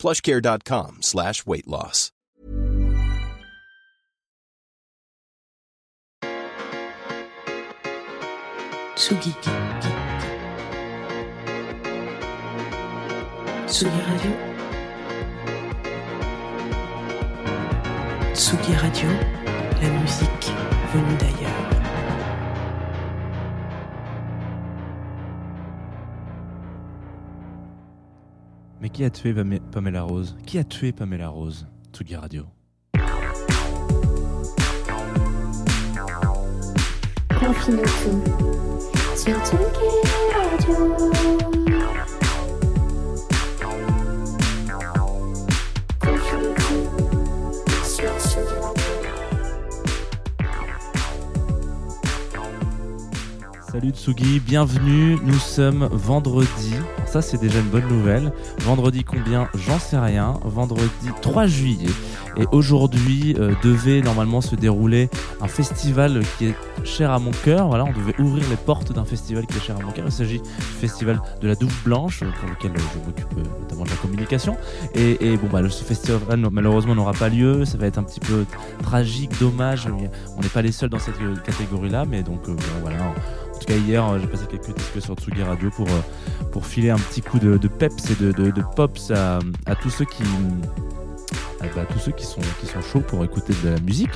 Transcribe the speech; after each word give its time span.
plushcare.com 0.00 1.02
slash 1.02 1.44
weight 1.46 1.68
loss. 1.68 2.10
Tsugi. 8.96 9.34
Radio. 14.08 14.32
Tsugi 18.34 18.74
Radio, 18.74 19.08
la 19.80 19.88
musique 20.00 20.52
venue 20.92 21.16
d'ailleurs. 21.18 21.79
Mais 28.80 28.88
qui 28.88 29.04
a 29.04 29.10
tué 29.10 29.32
Pame- 29.34 29.60
Pamela 29.72 30.02
Rose? 30.02 30.36
Qui 30.46 30.58
a 30.58 30.64
tué 30.64 30.92
Pamela 30.92 31.28
Rose? 31.28 31.66
Tsugi 31.92 32.16
Radio. 32.16 32.46
Radio. 40.50 41.49
Salut 53.70 53.90
Tsugi, 53.90 54.40
bienvenue. 54.40 55.16
Nous 55.22 55.38
sommes 55.38 55.88
vendredi. 55.92 56.74
Ça, 57.06 57.22
c'est 57.22 57.38
déjà 57.38 57.60
une 57.60 57.68
bonne 57.68 57.86
nouvelle. 57.86 58.32
Vendredi 58.62 59.04
combien 59.04 59.48
J'en 59.54 59.78
sais 59.78 59.98
rien. 59.98 60.40
Vendredi 60.44 61.10
3 61.22 61.46
juillet. 61.46 61.90
Et 62.36 62.46
aujourd'hui 62.50 63.36
euh, 63.38 63.54
devait 63.62 64.00
normalement 64.00 64.40
se 64.40 64.56
dérouler 64.56 65.08
un 65.40 65.46
festival 65.46 66.20
qui 66.36 66.46
est 66.46 66.54
cher 66.84 67.12
à 67.12 67.20
mon 67.20 67.30
cœur. 67.30 67.68
Voilà, 67.68 67.84
on 67.84 67.92
devait 67.92 68.18
ouvrir 68.20 68.44
les 68.50 68.56
portes 68.56 68.92
d'un 68.92 69.04
festival 69.04 69.46
qui 69.46 69.56
est 69.56 69.60
cher 69.60 69.76
à 69.76 69.82
mon 69.84 69.92
cœur. 69.92 70.06
Il 70.06 70.12
s'agit 70.12 70.40
du 70.40 70.48
festival 70.80 71.20
de 71.40 71.46
la 71.46 71.54
Douve 71.54 71.76
Blanche, 71.84 72.24
pour 72.40 72.48
lequel 72.48 72.72
euh, 72.72 72.82
je 72.92 73.06
m'occupe 73.06 73.38
euh, 73.38 73.60
notamment 73.60 73.84
de 73.84 73.90
la 73.90 73.96
communication. 73.96 74.56
Et, 74.94 75.36
bon, 75.36 75.48
bah, 75.50 75.60
ce 75.68 75.84
festival 75.84 76.20
malheureusement 76.50 76.96
n'aura 76.96 77.12
pas 77.12 77.28
lieu. 77.28 77.64
Ça 77.64 77.78
va 77.78 77.86
être 77.86 77.98
un 77.98 78.02
petit 78.02 78.20
peu 78.20 78.44
tragique, 78.82 79.38
dommage. 79.38 79.86
On 80.36 80.40
n'est 80.40 80.48
pas 80.48 80.62
les 80.62 80.72
seuls 80.72 80.90
dans 80.90 80.98
cette 80.98 81.20
euh, 81.20 81.36
catégorie-là, 81.36 82.04
mais 82.04 82.22
donc 82.22 82.48
euh, 82.48 82.56
voilà. 82.82 82.96
Hier, 83.78 84.06
euh, 84.06 84.18
j'ai 84.20 84.26
passé 84.26 84.44
quelques 84.50 84.76
disques 84.76 85.00
sur 85.00 85.14
Tsugi 85.14 85.42
Radio 85.42 85.70
pour, 85.70 85.88
euh, 85.88 86.00
pour 86.52 86.66
filer 86.66 86.90
un 86.90 86.98
petit 86.98 87.22
coup 87.22 87.38
de, 87.38 87.56
peps 87.68 88.10
et 88.10 88.14
de, 88.14 88.62
pops 88.76 89.10
à 89.10 89.74
tous 89.80 89.90
ceux 89.90 90.04
qui. 90.04 90.22
Bah, 91.60 91.84
tous 91.90 91.98
ceux 91.98 92.12
qui 92.12 92.24
sont, 92.24 92.40
qui 92.60 92.66
sont 92.66 92.80
chauds 92.80 93.00
pour 93.00 93.24
écouter 93.24 93.52
de 93.64 93.70
la 93.70 93.80
musique 93.80 94.10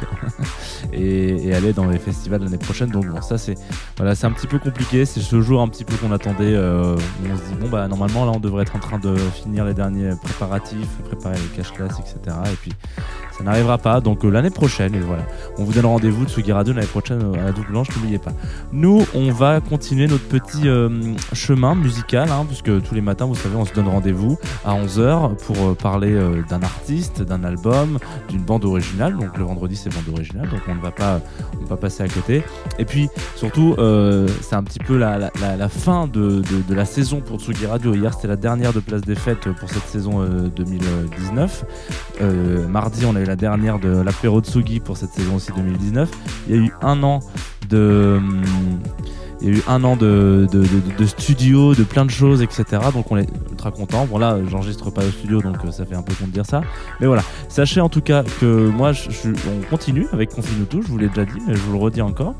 et, 0.92 1.54
aller 1.54 1.72
dans 1.72 1.86
les 1.86 1.98
festivals 1.98 2.42
l'année 2.42 2.58
prochaine. 2.58 2.90
Donc 2.90 3.06
bon, 3.06 3.20
ça 3.20 3.38
c'est 3.38 3.54
voilà, 3.96 4.14
c'est 4.14 4.26
un 4.26 4.32
petit 4.32 4.46
peu 4.46 4.58
compliqué. 4.58 5.04
C'est 5.04 5.20
ce 5.20 5.40
jour 5.40 5.60
un 5.60 5.68
petit 5.68 5.84
peu 5.84 5.96
qu'on 5.96 6.12
attendait. 6.12 6.54
euh, 6.54 6.96
on 7.24 7.36
se 7.36 7.42
dit 7.42 7.54
bon 7.60 7.68
bah 7.68 7.86
normalement 7.88 8.24
là 8.24 8.32
on 8.34 8.40
devrait 8.40 8.62
être 8.62 8.76
en 8.76 8.80
train 8.80 8.98
de 8.98 9.16
finir 9.16 9.64
les 9.64 9.74
derniers 9.74 10.10
préparatifs, 10.22 10.88
préparer 11.04 11.36
les 11.36 11.56
cashless, 11.56 11.92
etc. 11.98 12.36
Et 12.52 12.56
puis 12.56 12.72
ça 13.36 13.42
n'arrivera 13.42 13.78
pas. 13.78 14.00
Donc 14.00 14.24
euh, 14.24 14.30
l'année 14.30 14.50
prochaine, 14.50 14.94
et 14.94 15.00
voilà, 15.00 15.24
on 15.58 15.64
vous 15.64 15.72
donne 15.72 15.86
rendez-vous 15.86 16.24
de 16.24 16.30
Tsugi 16.30 16.52
Radio 16.52 16.72
l'année 16.72 16.86
prochaine 16.86 17.20
euh, 17.22 17.40
à 17.40 17.46
la 17.46 17.52
double 17.52 17.68
blanche. 17.68 17.88
N'oubliez 17.96 18.18
pas. 18.18 18.32
Nous, 18.72 19.04
on 19.14 19.32
va 19.32 19.60
continuer 19.60 20.06
notre 20.06 20.24
petit 20.28 20.64
chemin 21.32 21.74
musical, 21.74 22.28
hein, 22.30 22.44
puisque 22.46 22.82
tous 22.82 22.94
les 22.94 23.00
matins, 23.00 23.26
vous 23.26 23.34
savez, 23.34 23.56
on 23.56 23.64
se 23.64 23.74
donne 23.74 23.88
rendez-vous 23.88 24.38
à 24.64 24.74
11h 24.74 25.36
pour 25.36 25.56
euh, 25.56 25.74
parler 25.74 26.16
d'un 26.48 26.62
artiste, 26.62 27.22
d'un 27.22 27.33
album, 27.42 27.98
d'une 28.28 28.42
bande 28.42 28.64
originale. 28.64 29.16
Donc 29.16 29.36
le 29.36 29.44
vendredi, 29.44 29.74
c'est 29.74 29.92
bande 29.92 30.08
originale, 30.14 30.48
donc 30.48 30.60
on 30.68 30.74
ne 30.74 30.80
va 30.80 30.90
pas, 30.92 31.20
on 31.56 31.62
va 31.62 31.68
pas 31.70 31.76
passer 31.76 32.02
à 32.04 32.08
côté. 32.08 32.44
Et 32.78 32.84
puis 32.84 33.08
surtout, 33.34 33.74
euh, 33.78 34.28
c'est 34.42 34.54
un 34.54 34.62
petit 34.62 34.78
peu 34.78 34.96
la, 34.96 35.18
la- 35.18 35.68
fin 35.68 36.06
de, 36.06 36.42
de- 36.68 36.74
la 36.74 36.84
saison 36.84 37.20
pour 37.20 37.40
Tsugi 37.40 37.66
Radio. 37.66 37.94
Hier, 37.94 38.12
c'était 38.14 38.28
la 38.28 38.36
dernière 38.36 38.72
de 38.72 38.80
Place 38.80 39.00
des 39.00 39.14
Fêtes 39.16 39.48
pour 39.58 39.68
cette 39.70 39.86
saison 39.86 40.20
euh, 40.22 40.48
2019. 40.54 41.64
Euh, 42.20 42.68
mardi, 42.68 43.04
on 43.06 43.16
a 43.16 43.20
eu 43.20 43.24
la 43.24 43.36
dernière 43.36 43.78
de 43.78 43.88
l'apéro 43.88 44.40
Tsugi 44.40 44.80
pour 44.80 44.96
cette 44.96 45.10
saison 45.12 45.36
aussi 45.36 45.50
2019. 45.56 46.10
Il 46.48 46.54
y 46.54 46.58
a 46.58 46.62
eu 46.62 46.72
un 46.82 47.02
an 47.02 47.20
de. 47.68 48.16
hum, 48.18 48.42
Il 49.46 49.50
y 49.50 49.56
a 49.56 49.58
eu 49.58 49.62
un 49.68 49.84
an 49.84 49.94
de, 49.94 50.48
studio, 51.06 51.74
de 51.74 51.84
plein 51.84 52.06
de 52.06 52.10
choses, 52.10 52.40
etc. 52.40 52.64
Donc 52.94 53.12
on 53.12 53.18
est 53.18 53.28
ultra 53.50 53.70
content. 53.70 54.06
Bon 54.06 54.16
là, 54.16 54.38
j'enregistre 54.48 54.90
pas 54.90 55.02
au 55.04 55.10
studio, 55.10 55.42
donc 55.42 55.56
euh, 55.64 55.70
ça 55.70 55.84
fait 55.84 55.94
un 55.94 56.02
peu 56.02 56.14
con 56.14 56.26
de 56.26 56.32
dire 56.32 56.46
ça. 56.46 56.62
Mais 56.98 57.06
voilà, 57.06 57.22
sachez 57.50 57.82
en 57.82 57.90
tout 57.90 58.00
cas 58.00 58.24
que 58.40 58.68
moi, 58.68 58.92
je- 58.92 59.08
on 59.30 59.68
continue 59.68 60.06
avec 60.12 60.30
Confine 60.30 60.64
tout. 60.64 60.80
Je 60.80 60.88
vous 60.88 60.96
l'ai 60.96 61.08
déjà 61.08 61.26
dit, 61.26 61.38
mais 61.46 61.54
je 61.54 61.60
vous 61.60 61.72
le 61.74 61.78
redis 61.78 62.00
encore. 62.00 62.34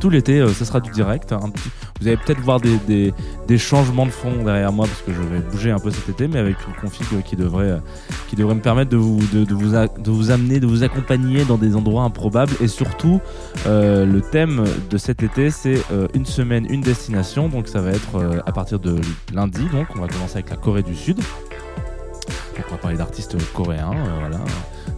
Tout 0.00 0.10
l'été, 0.10 0.40
euh, 0.40 0.48
ce 0.52 0.64
sera 0.64 0.80
du 0.80 0.90
direct. 0.90 1.32
un 1.32 1.50
petit- 1.50 1.70
Vous 2.00 2.06
allez 2.06 2.16
peut-être 2.16 2.40
voir 2.40 2.60
des, 2.60 3.12
changements 3.58 4.06
de 4.06 4.10
fond 4.10 4.44
derrière 4.44 4.72
moi 4.72 4.86
parce 4.86 5.02
que 5.02 5.12
je 5.12 5.20
vais 5.20 5.40
bouger 5.40 5.70
un 5.70 5.78
peu 5.78 5.90
cet 5.90 6.08
été, 6.08 6.28
mais 6.28 6.38
avec 6.38 6.56
une 6.66 6.74
config 6.74 7.06
qui 7.24 7.36
devrait, 7.36 7.80
qui 8.28 8.36
devrait 8.36 8.54
me 8.54 8.60
permettre 8.60 8.90
de 8.90 8.96
vous, 8.96 9.18
de, 9.32 9.54
vous, 9.54 9.72
de 9.72 10.10
vous 10.10 10.30
amener, 10.30 10.60
de 10.60 10.66
vous 10.66 10.84
accompagner 10.84 11.44
dans 11.44 11.58
des 11.58 11.74
endroits 11.74 12.04
improbables. 12.04 12.52
Et 12.60 12.68
surtout, 12.68 13.20
euh, 13.66 14.06
le 14.06 14.20
thème 14.20 14.64
de 14.90 14.98
cet 14.98 15.22
été, 15.22 15.50
c'est 15.50 15.82
euh, 15.92 16.06
une 16.14 16.26
semaine, 16.26 16.66
une 16.70 16.82
destination. 16.82 17.48
Donc 17.48 17.68
ça 17.68 17.80
va 17.80 17.90
être 17.90 18.16
euh, 18.16 18.40
à 18.46 18.52
partir 18.52 18.78
de 18.78 19.00
lundi. 19.32 19.66
Donc 19.72 19.88
on 19.96 20.00
va 20.00 20.08
commencer 20.08 20.36
avec 20.36 20.50
la 20.50 20.56
Corée 20.56 20.82
du 20.82 20.94
Sud. 20.94 21.16
Donc 21.16 22.66
on 22.68 22.72
va 22.72 22.78
parler 22.78 22.96
d'artistes 22.96 23.36
coréens, 23.52 23.92
voilà, 24.20 24.38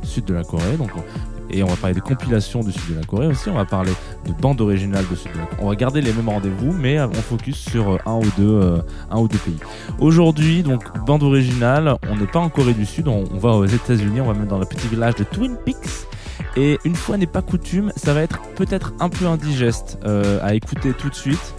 sud 0.02 0.24
de 0.24 0.34
la 0.34 0.44
Corée. 0.44 0.76
Donc 0.76 0.90
on- 0.96 1.29
et 1.52 1.62
on 1.62 1.66
va 1.66 1.76
parler 1.76 1.94
des 1.94 2.00
compilations 2.00 2.60
du 2.60 2.72
sud 2.72 2.94
de 2.94 3.00
la 3.00 3.06
Corée 3.06 3.26
aussi. 3.26 3.48
On 3.48 3.54
va 3.54 3.64
parler 3.64 3.92
de 4.26 4.32
bandes 4.32 4.60
originales 4.60 5.04
de 5.10 5.14
sud 5.14 5.32
de 5.32 5.38
la 5.38 5.44
Corée. 5.46 5.62
On 5.62 5.68
va 5.68 5.76
garder 5.76 6.00
les 6.00 6.12
mêmes 6.12 6.28
rendez-vous, 6.28 6.72
mais 6.72 7.00
on 7.00 7.12
focus 7.12 7.56
sur 7.56 7.92
euh, 7.92 7.98
un 8.06 8.16
ou 8.16 8.26
deux, 8.36 8.48
euh, 8.48 8.78
un 9.10 9.18
ou 9.18 9.28
deux 9.28 9.38
pays. 9.38 9.58
Aujourd'hui, 9.98 10.62
donc 10.62 10.82
bande 11.06 11.22
originale. 11.22 11.96
On 12.10 12.16
n'est 12.16 12.26
pas 12.26 12.38
en 12.38 12.48
Corée 12.48 12.74
du 12.74 12.86
Sud. 12.86 13.08
On, 13.08 13.24
va 13.24 13.50
aux 13.50 13.66
États-Unis. 13.66 14.20
On 14.20 14.26
va 14.26 14.34
même 14.34 14.46
dans 14.46 14.58
le 14.58 14.66
petit 14.66 14.88
village 14.88 15.14
de 15.16 15.24
Twin 15.24 15.56
Peaks. 15.64 16.06
Et 16.56 16.78
une 16.84 16.94
fois 16.96 17.16
n'est 17.16 17.26
pas 17.26 17.42
coutume, 17.42 17.92
ça 17.96 18.12
va 18.12 18.22
être 18.22 18.40
peut-être 18.56 18.92
un 18.98 19.08
peu 19.08 19.26
indigeste 19.26 19.98
euh, 20.04 20.40
à 20.42 20.54
écouter 20.54 20.92
tout 20.92 21.08
de 21.08 21.14
suite. 21.14 21.54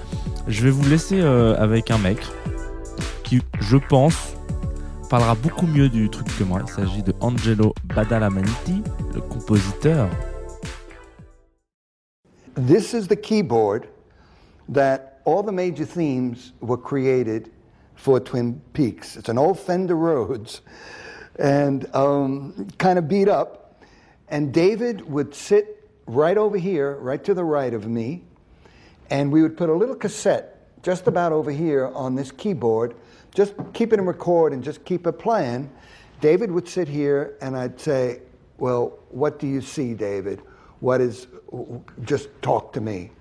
Je 0.47 0.63
vais 0.63 0.71
vous 0.71 0.87
laisser 0.89 1.21
avec 1.21 1.91
un 1.91 1.97
mec 1.99 2.17
qui, 3.23 3.41
je 3.61 3.77
pense, 3.77 4.33
parlera 5.11 5.35
beaucoup 5.35 5.67
mieux 5.67 5.89
du 5.89 6.09
truc 6.09 6.25
que 6.37 6.45
moi. 6.45 6.61
Il 6.61 6.71
s'agit 6.71 7.03
de 7.03 7.13
Angelo 7.19 7.73
Badalamenti, 7.83 8.81
le 9.13 9.19
compositeur. 9.19 10.09
This 12.55 12.93
is 12.93 13.09
the 13.09 13.17
keyboard 13.17 13.89
that 14.69 15.19
all 15.25 15.43
the 15.43 15.51
major 15.51 15.83
themes 15.83 16.53
were 16.61 16.77
created 16.77 17.51
for 17.95 18.21
Twin 18.21 18.61
Peaks. 18.71 19.17
It's 19.17 19.27
an 19.27 19.37
old 19.37 19.59
Fender 19.59 19.97
Rhodes 19.97 20.61
and 21.37 21.93
um, 21.93 22.69
kind 22.77 22.97
of 22.97 23.09
beat 23.09 23.27
up. 23.27 23.83
And 24.29 24.53
David 24.53 25.01
would 25.11 25.35
sit 25.35 25.89
right 26.07 26.37
over 26.37 26.57
here, 26.57 26.95
right 27.01 27.21
to 27.25 27.33
the 27.33 27.43
right 27.43 27.73
of 27.73 27.85
me, 27.85 28.23
and 29.09 29.29
we 29.29 29.41
would 29.41 29.57
put 29.57 29.67
a 29.67 29.73
little 29.73 29.95
cassette 29.95 30.57
just 30.83 31.05
about 31.07 31.33
over 31.33 31.51
here 31.51 31.91
on 31.93 32.15
this 32.15 32.31
keyboard, 32.31 32.95
just 33.33 33.53
keep 33.73 33.93
it 33.93 33.99
in 33.99 34.05
record 34.05 34.53
and 34.53 34.63
just 34.63 34.83
keep 34.85 35.07
it 35.07 35.13
playing. 35.13 35.71
David 36.19 36.51
would 36.51 36.67
sit 36.67 36.87
here, 36.87 37.37
and 37.41 37.57
I'd 37.57 37.79
say, 37.79 38.21
Well, 38.57 38.99
what 39.09 39.39
do 39.39 39.47
you 39.47 39.61
see, 39.61 39.93
David? 39.93 40.41
What 40.79 41.01
is, 41.01 41.27
just 42.03 42.29
talk 42.41 42.73
to 42.73 42.81
me. 42.81 43.11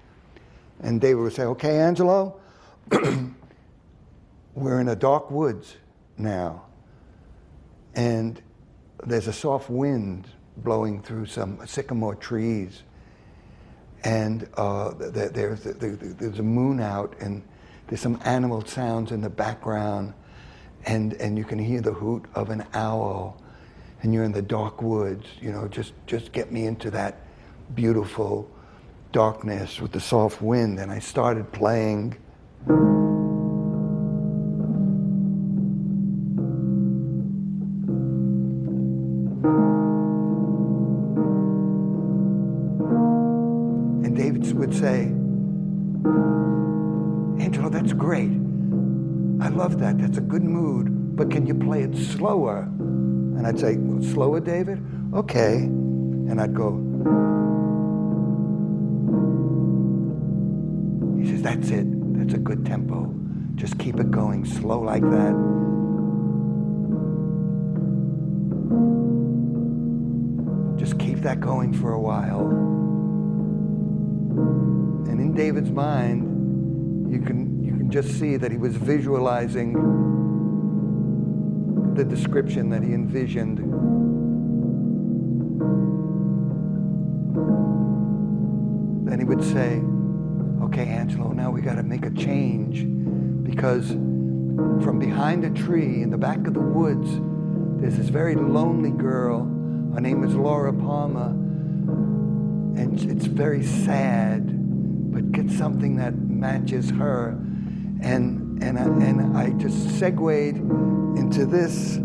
And 0.80 1.00
David 1.00 1.20
would 1.22 1.32
say, 1.32 1.44
Okay, 1.44 1.78
Angelo, 1.78 2.40
we're 4.54 4.80
in 4.80 4.88
a 4.88 4.96
dark 4.96 5.30
woods 5.30 5.76
now, 6.18 6.64
and 7.94 8.42
there's 9.06 9.28
a 9.28 9.32
soft 9.32 9.70
wind 9.70 10.28
blowing 10.58 11.00
through 11.02 11.26
some 11.26 11.66
sycamore 11.66 12.14
trees 12.14 12.82
and 14.04 14.48
uh, 14.56 14.92
th- 14.94 15.12
th- 15.14 15.32
there's, 15.32 15.62
th- 15.62 15.78
th- 15.78 15.98
there's 16.18 16.38
a 16.38 16.42
moon 16.42 16.80
out, 16.80 17.14
and 17.20 17.42
there's 17.90 18.00
some 18.00 18.20
animal 18.24 18.64
sounds 18.64 19.10
in 19.10 19.20
the 19.20 19.28
background, 19.28 20.14
and, 20.86 21.12
and 21.14 21.36
you 21.36 21.42
can 21.42 21.58
hear 21.58 21.80
the 21.80 21.92
hoot 21.92 22.24
of 22.36 22.50
an 22.50 22.64
owl, 22.72 23.36
and 24.02 24.14
you're 24.14 24.22
in 24.22 24.30
the 24.30 24.42
dark 24.42 24.80
woods. 24.80 25.26
You 25.40 25.50
know, 25.50 25.66
just 25.66 25.92
just 26.06 26.30
get 26.30 26.52
me 26.52 26.66
into 26.66 26.92
that 26.92 27.26
beautiful 27.74 28.48
darkness 29.10 29.80
with 29.80 29.90
the 29.90 29.98
soft 29.98 30.40
wind. 30.40 30.78
And 30.78 30.92
I 30.92 31.00
started 31.00 31.50
playing. 31.50 32.16
Slower? 52.20 52.68
And 52.78 53.46
I'd 53.46 53.58
say, 53.58 53.76
slower, 54.12 54.40
David? 54.40 54.78
Okay. 55.14 55.54
And 55.54 56.38
I'd 56.38 56.54
go. 56.54 56.76
He 61.18 61.30
says, 61.30 61.40
that's 61.40 61.70
it. 61.70 61.86
That's 62.18 62.34
a 62.34 62.38
good 62.38 62.66
tempo. 62.66 63.14
Just 63.54 63.78
keep 63.78 63.98
it 63.98 64.10
going 64.10 64.44
slow 64.44 64.80
like 64.80 65.00
that. 65.00 65.34
Just 70.78 70.98
keep 70.98 71.20
that 71.22 71.40
going 71.40 71.72
for 71.72 71.92
a 71.92 72.00
while. 72.00 72.50
And 75.08 75.18
in 75.20 75.32
David's 75.34 75.70
mind, 75.70 77.10
you 77.10 77.20
can 77.20 77.64
you 77.64 77.76
can 77.78 77.90
just 77.90 78.18
see 78.18 78.36
that 78.36 78.50
he 78.50 78.58
was 78.58 78.76
visualizing 78.76 79.72
the 82.00 82.16
description 82.16 82.70
that 82.70 82.82
he 82.82 82.94
envisioned. 82.94 83.58
Then 89.06 89.18
he 89.18 89.24
would 89.26 89.44
say, 89.44 89.82
"Okay, 90.62 90.86
Angelo, 90.86 91.32
now 91.32 91.50
we 91.50 91.60
got 91.60 91.74
to 91.74 91.82
make 91.82 92.06
a 92.06 92.10
change 92.10 92.86
because 93.42 93.90
from 94.82 94.98
behind 94.98 95.44
a 95.44 95.50
tree 95.50 96.00
in 96.00 96.08
the 96.08 96.16
back 96.16 96.46
of 96.46 96.54
the 96.54 96.60
woods, 96.60 97.20
there's 97.76 97.98
this 97.98 98.08
very 98.08 98.34
lonely 98.34 98.92
girl. 98.92 99.44
Her 99.92 100.00
name 100.00 100.24
is 100.24 100.34
Laura 100.34 100.72
Palmer, 100.72 101.32
and 102.80 102.98
it's 103.10 103.26
very 103.26 103.62
sad. 103.62 104.56
But 105.12 105.32
get 105.32 105.50
something 105.50 105.96
that 105.96 106.14
matches 106.16 106.88
her." 106.92 107.36
And 108.00 108.62
and 108.62 108.78
I, 108.78 108.84
and 108.84 109.36
I 109.36 109.50
just 109.50 109.98
segued 109.98 110.56
into 111.16 111.46
this. 111.46 111.96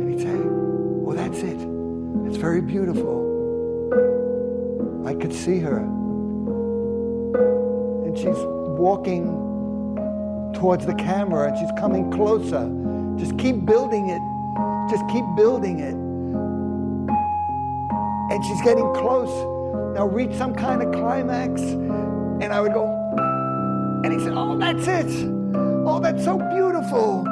And 0.00 0.10
he'd 0.10 0.20
say, 0.20 0.36
Well, 0.36 1.16
that's 1.16 1.38
it. 1.38 1.58
It's 2.26 2.36
very 2.36 2.60
beautiful. 2.60 3.24
I 5.06 5.14
could 5.14 5.32
see 5.32 5.58
her. 5.60 5.78
And 8.06 8.16
she's 8.18 8.36
walking 8.78 9.46
towards 10.54 10.86
the 10.86 10.94
camera 10.94 11.48
and 11.48 11.58
she's 11.58 11.70
coming 11.78 12.10
closer. 12.10 12.68
Just 13.18 13.38
keep 13.38 13.64
building 13.64 14.08
it. 14.08 14.20
Just 14.90 15.06
keep 15.08 15.24
building 15.36 15.80
it. 15.80 15.94
And 18.32 18.44
she's 18.44 18.60
getting 18.62 18.92
close. 18.94 19.30
Now 19.94 20.08
reach 20.08 20.34
some 20.34 20.54
kind 20.54 20.82
of 20.82 20.92
climax. 20.92 21.60
And 22.40 22.52
I 22.52 22.60
would 22.60 22.74
go, 22.74 22.86
and 24.04 24.12
he 24.12 24.18
said, 24.20 24.34
Oh, 24.36 24.56
that's 24.58 24.86
it. 24.86 25.32
Oh, 25.86 25.98
that's 26.00 26.22
so 26.24 26.38
beautiful. 26.38 27.26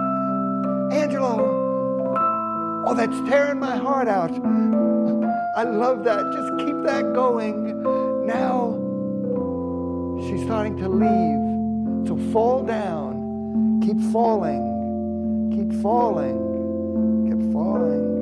Angelo. 0.92 2.84
Oh, 2.86 2.94
that's 2.94 3.16
tearing 3.28 3.58
my 3.58 3.76
heart 3.76 4.08
out. 4.08 4.30
I 5.56 5.64
love 5.64 6.04
that. 6.04 6.24
Just 6.32 6.66
keep 6.66 6.82
that 6.84 7.12
going. 7.14 7.82
Now 8.26 8.80
she's 10.26 10.42
starting 10.44 10.76
to 10.78 10.88
leave. 10.88 12.08
So 12.08 12.32
fall 12.32 12.62
down. 12.62 13.80
Keep 13.84 14.00
falling. 14.12 15.52
Keep 15.54 15.82
falling. 15.82 16.38
Keep 17.28 17.52
falling. 17.52 18.13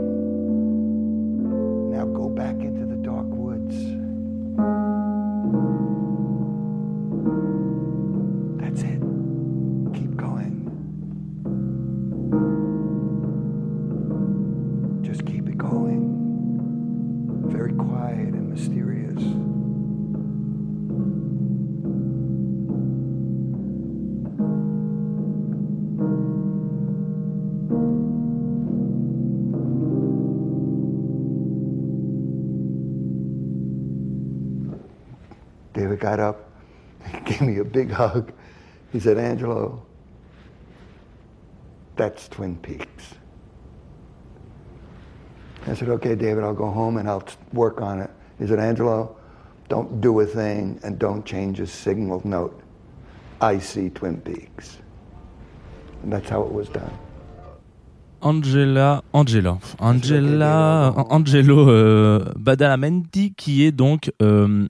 Got 36.02 36.18
up, 36.18 36.50
he 37.06 37.20
gave 37.30 37.40
me 37.42 37.58
a 37.58 37.64
big 37.64 37.90
hug. 37.92 38.32
He 38.92 38.98
said, 38.98 39.16
Angelo, 39.18 39.86
that's 41.96 42.28
Twin 42.28 42.56
Peaks. 42.56 43.14
I 45.66 45.74
said, 45.74 45.88
okay, 45.90 46.16
David, 46.16 46.42
I'll 46.42 46.60
go 46.64 46.70
home 46.70 46.96
and 46.96 47.08
I'll 47.08 47.24
work 47.52 47.80
on 47.80 48.00
it. 48.00 48.10
He 48.40 48.48
said, 48.48 48.58
Angelo, 48.58 49.16
don't 49.68 50.00
do 50.00 50.18
a 50.20 50.26
thing 50.26 50.80
and 50.82 50.98
don't 50.98 51.24
change 51.24 51.60
a 51.60 51.66
signal 51.68 52.20
note. 52.24 52.60
I 53.40 53.60
see 53.60 53.88
Twin 53.88 54.20
Peaks. 54.20 54.78
And 56.02 56.12
that's 56.12 56.28
how 56.28 56.42
it 56.42 56.52
was 56.52 56.68
done. 56.68 56.92
Angela, 58.22 59.02
Angela, 59.12 59.58
Angela, 59.78 60.94
Angelo 61.10 61.68
euh, 61.68 62.32
Badalamenti, 62.36 63.34
qui 63.34 63.64
est 63.64 63.72
donc 63.72 64.12
euh, 64.20 64.68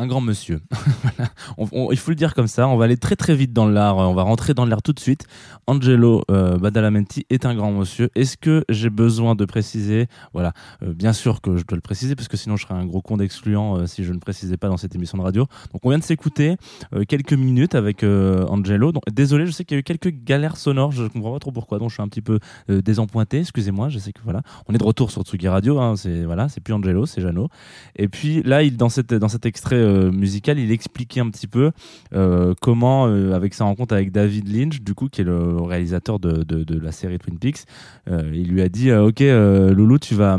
un 0.00 0.06
grand 0.06 0.20
monsieur. 0.22 0.60
Il 1.58 1.96
faut 1.98 2.10
le 2.10 2.14
dire 2.14 2.34
comme 2.34 2.46
ça. 2.46 2.66
On 2.68 2.76
va 2.76 2.86
aller 2.86 2.96
très 2.96 3.16
très 3.16 3.34
vite 3.34 3.52
dans 3.52 3.68
l'art. 3.68 3.98
On 3.98 4.14
va 4.14 4.22
rentrer 4.22 4.54
dans 4.54 4.64
l'art 4.64 4.82
tout 4.82 4.94
de 4.94 5.00
suite. 5.00 5.26
Angelo 5.66 6.22
euh, 6.30 6.56
Badalamenti 6.56 7.26
est 7.28 7.44
un 7.44 7.54
grand 7.54 7.70
monsieur. 7.70 8.08
Est-ce 8.14 8.38
que 8.38 8.64
j'ai 8.70 8.88
besoin 8.88 9.34
de 9.34 9.44
préciser 9.44 10.08
Voilà, 10.32 10.52
Euh, 10.82 10.94
bien 10.94 11.12
sûr 11.12 11.42
que 11.42 11.58
je 11.58 11.64
dois 11.64 11.76
le 11.76 11.82
préciser 11.82 12.16
parce 12.16 12.28
que 12.28 12.36
sinon 12.38 12.56
je 12.56 12.64
serais 12.64 12.74
un 12.74 12.86
gros 12.86 13.02
con 13.02 13.18
d'excluant 13.18 13.76
euh, 13.76 13.86
si 13.86 14.04
je 14.04 14.12
ne 14.12 14.18
précisais 14.18 14.56
pas 14.56 14.68
dans 14.68 14.78
cette 14.78 14.94
émission 14.94 15.18
de 15.18 15.22
radio. 15.22 15.46
Donc 15.72 15.84
on 15.84 15.90
vient 15.90 15.98
de 15.98 16.04
s'écouter 16.04 16.56
euh, 16.94 17.04
quelques 17.06 17.34
minutes 17.34 17.74
avec 17.74 18.02
euh, 18.02 18.46
Angelo. 18.46 18.92
Désolé, 19.12 19.44
je 19.44 19.50
sais 19.50 19.64
qu'il 19.64 19.74
y 19.74 19.78
a 19.78 19.80
eu 19.80 19.82
quelques 19.82 20.24
galères 20.24 20.56
sonores. 20.56 20.92
Je 20.92 21.04
comprends 21.04 21.32
pas 21.32 21.38
trop 21.40 21.52
pourquoi. 21.52 21.78
Donc 21.78 21.90
je 21.90 21.94
suis 21.94 22.02
un 22.02 22.08
petit 22.08 22.22
peu 22.22 22.38
euh, 22.70 22.80
désempointé. 22.80 23.40
Excusez-moi. 23.40 23.90
Je 23.90 23.98
sais 23.98 24.12
que 24.12 24.20
voilà, 24.24 24.40
on 24.66 24.74
est 24.74 24.78
de 24.78 24.84
retour 24.84 25.10
sur 25.10 25.22
Tsugi 25.22 25.48
Radio. 25.48 25.78
Hein, 25.78 25.96
c'est 25.96 26.24
voilà, 26.24 26.46
plus 26.64 26.74
Angelo, 26.74 27.06
c'est 27.06 27.20
Jeannot. 27.20 27.48
Et 27.96 28.08
puis 28.08 28.42
là, 28.42 28.68
dans 28.70 28.88
cet 28.88 29.46
extrait 29.46 29.76
euh, 29.90 30.10
musical, 30.10 30.58
il 30.58 30.72
expliquait 30.72 31.20
un 31.20 31.30
petit 31.30 31.46
peu 31.46 31.72
euh, 32.14 32.54
comment, 32.60 33.06
euh, 33.06 33.32
avec 33.32 33.54
sa 33.54 33.64
rencontre 33.64 33.94
avec 33.94 34.12
David 34.12 34.48
Lynch, 34.48 34.80
du 34.80 34.94
coup, 34.94 35.08
qui 35.08 35.20
est 35.20 35.24
le 35.24 35.60
réalisateur 35.60 36.18
de, 36.18 36.42
de, 36.44 36.78
la 36.78 36.92
série 36.92 37.18
Twin 37.18 37.38
Peaks, 37.38 37.64
il 38.08 38.48
lui 38.48 38.62
a 38.62 38.68
dit 38.68 38.92
Ok, 38.92 39.20
Loulou, 39.20 39.98
tu 39.98 40.14
vas. 40.14 40.38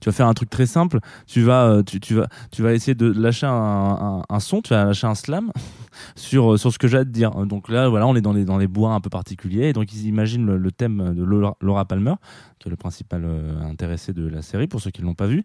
Tu 0.00 0.08
vas 0.08 0.12
faire 0.12 0.26
un 0.26 0.34
truc 0.34 0.50
très 0.50 0.66
simple. 0.66 1.00
Tu 1.26 1.42
vas, 1.42 1.66
euh, 1.66 1.82
tu, 1.82 2.14
vas, 2.14 2.26
tu 2.50 2.62
vas 2.62 2.72
essayer 2.72 2.94
de 2.94 3.10
lâcher 3.10 3.46
un, 3.46 4.22
son. 4.40 4.62
Tu 4.62 4.70
vas 4.70 4.84
lâcher 4.86 5.06
un 5.06 5.14
slam 5.14 5.52
sur 6.16 6.54
euh, 6.54 6.56
sur 6.56 6.72
ce 6.72 6.78
que 6.78 6.88
j'ai 6.88 6.98
à 6.98 7.04
te 7.04 7.10
dire. 7.10 7.30
Donc 7.46 7.68
là, 7.68 7.88
voilà, 7.88 8.06
on 8.06 8.16
est 8.16 8.20
dans 8.20 8.32
les 8.32 8.44
dans 8.44 8.58
les 8.58 8.66
bois 8.66 8.92
un 8.92 9.00
peu 9.00 9.10
particuliers. 9.10 9.68
Et 9.68 9.72
donc 9.72 9.92
ils 9.92 10.06
imaginent 10.06 10.46
le, 10.46 10.72
thème 10.72 11.14
de 11.14 11.22
Laura, 11.24 11.84
Palmer, 11.84 12.14
qui 12.58 12.68
est 12.68 12.70
le 12.70 12.76
principal 12.76 13.22
euh, 13.24 13.60
intéressé 13.62 14.12
de 14.12 14.26
la 14.26 14.42
série 14.42 14.66
pour 14.66 14.80
ceux 14.80 14.90
qui 14.90 15.02
ne 15.02 15.06
l'ont 15.06 15.14
pas 15.14 15.26
vu. 15.26 15.44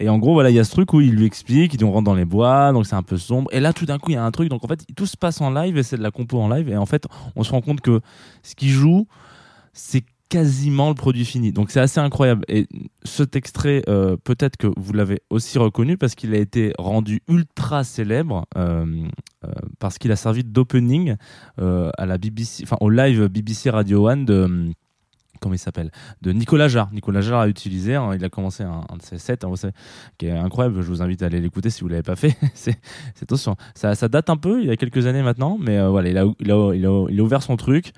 Et 0.00 0.08
en 0.08 0.18
gros, 0.18 0.32
voilà, 0.32 0.50
il 0.50 0.56
y 0.56 0.58
a 0.58 0.64
ce 0.64 0.72
truc 0.72 0.92
où 0.92 1.00
il 1.00 1.14
lui 1.14 1.24
explique, 1.24 1.72
il 1.72 1.76
dit 1.76 1.84
on 1.84 1.92
rentre 1.92 2.04
dans 2.04 2.14
les 2.14 2.24
bois, 2.24 2.72
donc 2.72 2.84
c'est 2.86 2.96
un 2.96 3.04
peu 3.04 3.16
sombre. 3.16 3.48
Et 3.52 3.60
là, 3.60 3.72
tout 3.72 3.86
d'un 3.86 3.98
coup, 3.98 4.10
il 4.10 4.14
y 4.14 4.16
a 4.16 4.24
un 4.24 4.32
truc. 4.32 4.48
Donc 4.48 4.64
en 4.64 4.68
fait, 4.68 4.84
tout 4.96 5.06
se 5.06 5.16
passe 5.16 5.40
en 5.40 5.50
live 5.50 5.76
et 5.78 5.84
c'est 5.84 5.96
de 5.96 6.02
la 6.02 6.10
compo 6.10 6.40
en 6.40 6.48
live. 6.48 6.68
Et 6.68 6.76
en 6.76 6.86
fait, 6.86 7.06
on 7.36 7.44
se 7.44 7.52
rend 7.52 7.60
compte 7.60 7.80
que 7.80 8.00
ce 8.42 8.56
qu'il 8.56 8.70
joue, 8.70 9.06
c'est 9.72 10.04
quasiment 10.28 10.88
le 10.88 10.94
produit 10.94 11.24
fini. 11.24 11.52
Donc 11.52 11.70
c'est 11.70 11.80
assez 11.80 12.00
incroyable. 12.00 12.44
Et 12.48 12.66
cet 13.04 13.36
extrait, 13.36 13.82
euh, 13.88 14.16
peut-être 14.16 14.56
que 14.56 14.66
vous 14.76 14.92
l'avez 14.92 15.20
aussi 15.30 15.58
reconnu 15.58 15.96
parce 15.96 16.14
qu'il 16.14 16.34
a 16.34 16.38
été 16.38 16.72
rendu 16.78 17.20
ultra 17.28 17.84
célèbre 17.84 18.46
euh, 18.56 19.06
euh, 19.44 19.52
parce 19.78 19.98
qu'il 19.98 20.12
a 20.12 20.16
servi 20.16 20.44
d'opening 20.44 21.16
à 21.58 22.06
la 22.06 22.18
BBC, 22.18 22.64
enfin 22.64 22.76
au 22.80 22.90
live 22.90 23.28
BBC 23.28 23.70
Radio 23.70 24.08
One 24.08 24.24
de 24.24 24.70
comment 25.40 25.54
il 25.54 25.58
s'appelle? 25.58 25.90
De 26.22 26.32
Nicolas 26.32 26.68
Jarre. 26.68 26.90
Nicolas 26.92 27.20
Jarre 27.20 27.40
a 27.40 27.48
utilisé, 27.48 27.96
hein, 27.96 28.12
il 28.14 28.24
a 28.24 28.30
commencé 28.30 28.62
un, 28.62 28.80
de 28.96 29.02
ses 29.02 29.18
sets, 29.18 29.44
hein, 29.44 29.52
qui 30.16 30.26
est 30.26 30.30
incroyable. 30.30 30.80
Je 30.80 30.88
vous 30.88 31.02
invite 31.02 31.22
à 31.22 31.26
aller 31.26 31.40
l'écouter 31.40 31.68
si 31.68 31.82
vous 31.82 31.88
l'avez 31.88 32.02
pas 32.02 32.16
fait. 32.16 32.34
c'est 32.54 32.78
attention, 33.20 33.56
ça, 33.74 33.94
date 34.08 34.30
un 34.30 34.36
peu, 34.36 34.62
il 34.62 34.68
y 34.68 34.70
a 34.70 34.76
quelques 34.76 35.06
années 35.06 35.22
maintenant, 35.22 35.58
mais 35.60 35.86
voilà, 35.86 36.08
il 36.08 36.16
a, 36.16 36.24
il 36.40 36.50
a, 36.50 36.74
il 36.74 37.20
a 37.20 37.22
ouvert 37.22 37.42
son 37.42 37.56
truc. 37.56 37.92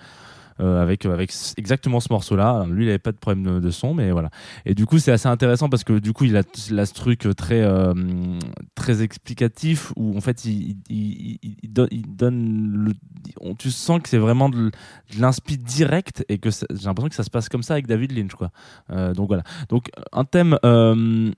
Euh, 0.60 0.82
avec 0.82 1.04
avec 1.06 1.32
c- 1.32 1.54
exactement 1.56 2.00
ce 2.00 2.08
morceau 2.12 2.36
là 2.36 2.64
lui 2.70 2.84
il 2.84 2.88
avait 2.88 2.98
pas 2.98 3.12
de 3.12 3.16
problème 3.18 3.60
de, 3.60 3.70
son 3.70 3.94
mais 3.94 4.10
voilà. 4.10 4.30
Et 4.64 4.74
du 4.74 4.86
coup 4.86 4.98
c'est 4.98 5.12
assez 5.12 5.28
intéressant 5.28 5.68
parce 5.68 5.84
que 5.84 5.98
du 5.98 6.12
coup 6.12 6.24
il 6.24 6.36
a, 6.36 6.42
ce 6.42 6.94
truc 6.94 7.26
très 7.36 7.60
euh, 7.62 7.92
très 8.74 9.02
explicatif 9.02 9.92
où 9.96 10.16
en 10.16 10.20
fait 10.20 10.44
il, 10.44 10.76
donne, 11.68 12.94
on- 13.40 13.54
tu 13.54 13.70
sens 13.70 14.00
que 14.02 14.08
c'est 14.08 14.18
vraiment 14.18 14.48
de, 14.48 14.70
de 14.70 15.20
l'inspi 15.20 15.58
direct 15.58 16.24
et 16.28 16.38
que 16.38 16.50
j'ai 16.50 16.84
l'impression 16.86 17.08
que 17.08 17.14
ça 17.14 17.22
se 17.24 17.30
passe 17.30 17.48
comme 17.48 17.62
ça 17.62 17.74
avec 17.74 17.86
David 17.86 18.12
Lynch 18.12 18.34
quoi. 18.34 18.50
Euh, 18.90 19.12
donc 19.12 19.28
voilà. 19.28 19.42
Donc 19.68 19.90
un 20.12 20.24
thème 20.24 20.58
euh, 20.64 21.30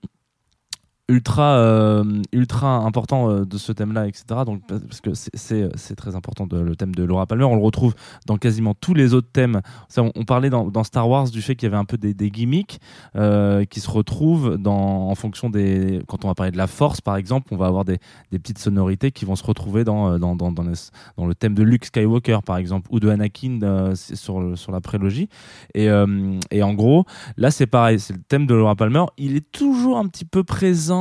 ultra 1.09 1.57
euh, 1.57 2.21
ultra 2.31 2.77
important 2.77 3.29
euh, 3.29 3.45
de 3.45 3.57
ce 3.57 3.71
thème 3.71 3.91
là 3.93 4.07
etc 4.07 4.23
donc 4.45 4.61
parce 4.67 5.01
que 5.01 5.13
c'est- 5.13 5.69
c'est 5.75 5.95
très 5.95 6.15
important 6.15 6.47
le 6.51 6.75
thème 6.75 6.93
de 6.95 7.03
Laura 7.03 7.25
Palmer. 7.25 7.43
On 7.43 7.55
le 7.55 7.61
retrouve 7.61 7.93
dans 8.25 8.37
quasiment 8.37 8.73
tous 8.73 8.93
les 8.93 9.13
autres 9.13 9.29
thèmes. 9.31 9.61
On, 9.97 10.23
parlait 10.25 10.49
dans, 10.49 10.83
Star 10.83 11.09
Wars 11.09 11.29
du 11.29 11.41
fait 11.41 11.55
qu'il 11.55 11.67
y 11.67 11.71
avait 11.71 11.77
un 11.77 11.85
peu 11.85 11.97
des, 11.97 12.13
gimmicks 12.31 12.79
euh, 13.15 13.65
qui 13.65 13.79
se 13.79 13.89
retrouvent 13.89 14.57
en 14.65 15.15
fonction 15.15 15.49
des 15.49 16.01
quand 16.07 16.23
on 16.25 16.27
va 16.27 16.35
parler 16.35 16.51
de 16.51 16.57
la 16.57 16.67
force 16.67 17.01
par 17.01 17.15
exemple 17.15 17.53
on 17.53 17.57
va 17.57 17.65
avoir 17.65 17.85
des, 17.85 17.99
petites 18.31 18.59
sonorités 18.59 19.11
qui 19.11 19.25
vont 19.25 19.35
se 19.35 19.43
retrouver 19.43 19.83
dans, 19.83 20.13
euh, 20.13 20.17
le 20.17 21.35
thème 21.35 21.53
de 21.53 21.63
Luke 21.63 21.85
Skywalker 21.85 22.39
par 22.45 22.57
exemple 22.57 22.87
ou 22.91 22.99
de 22.99 23.09
Anakin 23.09 23.59
euh, 23.63 23.95
sur, 23.95 24.57
sur 24.57 24.71
la 24.71 24.81
prélogie. 24.81 25.27
Et, 25.73 25.89
euh, 25.89 26.39
et 26.51 26.63
en 26.63 26.73
gros 26.73 27.05
là 27.37 27.51
c'est 27.51 27.67
pareil 27.67 27.99
c'est 27.99 28.13
le 28.13 28.21
thème 28.27 28.45
de 28.45 28.55
Laura 28.55 28.75
Palmer. 28.75 29.05
Il 29.17 29.35
est 29.35 29.51
toujours 29.51 29.97
un 29.97 30.07
petit 30.07 30.25
peu 30.25 30.43
présent 30.43 30.98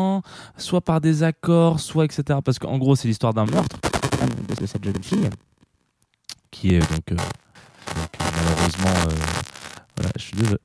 soit 0.57 0.81
par 0.81 1.01
des 1.01 1.23
accords 1.23 1.81
soit 1.81 2.05
etc 2.05 2.39
parce 2.45 2.59
qu'en 2.59 2.79
gros 2.79 2.97
c'est 2.97 3.09
l'histoire 3.09 3.35
d'un 3.35 3.47
meurtre. 3.47 3.77
De 4.61 4.67
cette 4.67 4.85
jeune 4.85 5.03
fille 5.03 5.31
qui 6.51 6.75
est 6.75 6.81
donc, 6.81 7.13
euh, 7.13 7.17
malheureusement 8.21 9.11
euh, 9.11 9.15
voilà, 9.97 10.11
je 10.17 10.23
suis 10.23 10.37
désolé. 10.37 10.59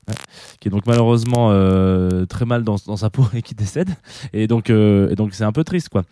Qui 0.60 0.68
est 0.68 0.70
donc 0.70 0.86
malheureusement 0.86 1.50
euh, 1.50 2.24
très 2.26 2.44
mal 2.44 2.62
dans, 2.62 2.76
sa 2.78 3.10
peau 3.10 3.26
et 3.34 3.42
qui 3.42 3.54
décède. 3.54 3.90
Et 4.32 4.46
donc 4.46 4.70
et 4.70 5.14
donc 5.16 5.34
c'est 5.34 5.44
un 5.44 5.52
peu 5.52 5.64
triste 5.64 5.88
quoi. 5.88 6.02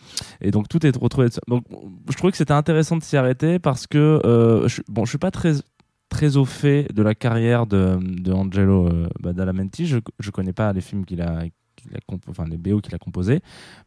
Et 0.40 0.50
donc 0.50 0.68
tout 0.68 0.84
est 0.86 0.96
retrouvé 0.96 1.28
donc 1.48 1.64
je 2.08 2.16
trouvais 2.16 2.32
que 2.32 2.36
c'était 2.36 2.52
intéressant 2.52 2.96
de 2.96 3.02
s'y 3.02 3.16
arrêter 3.16 3.58
parce 3.58 3.86
que 3.86 4.20
je, 4.66 4.82
bon 4.88 5.04
je 5.04 5.10
suis 5.10 5.18
pas 5.18 5.30
très 5.30 5.54
très 6.08 6.36
au 6.36 6.44
fait 6.44 6.92
de 6.92 7.02
la 7.02 7.14
carrière 7.14 7.66
de, 7.66 7.98
Angelo 8.32 8.88
Badalamenti. 9.20 9.86
Je 9.86 9.98
je 10.18 10.30
connais 10.30 10.52
pas 10.52 10.72
les 10.72 10.80
films 10.80 11.04
qu'il 11.04 11.22
a 11.22 11.44
enfin 12.28 12.44
les 12.46 12.56
BO 12.56 12.80
qu'il 12.80 12.94
a 12.94 12.98
composés 12.98 13.40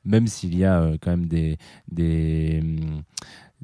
même 0.03 0.27
s'il 0.27 0.57
y 0.57 0.65
a 0.65 0.81
euh, 0.81 0.97
quand 1.01 1.11
même 1.11 1.27
des 1.27 1.57
des 1.91 2.59
hum, 2.61 3.01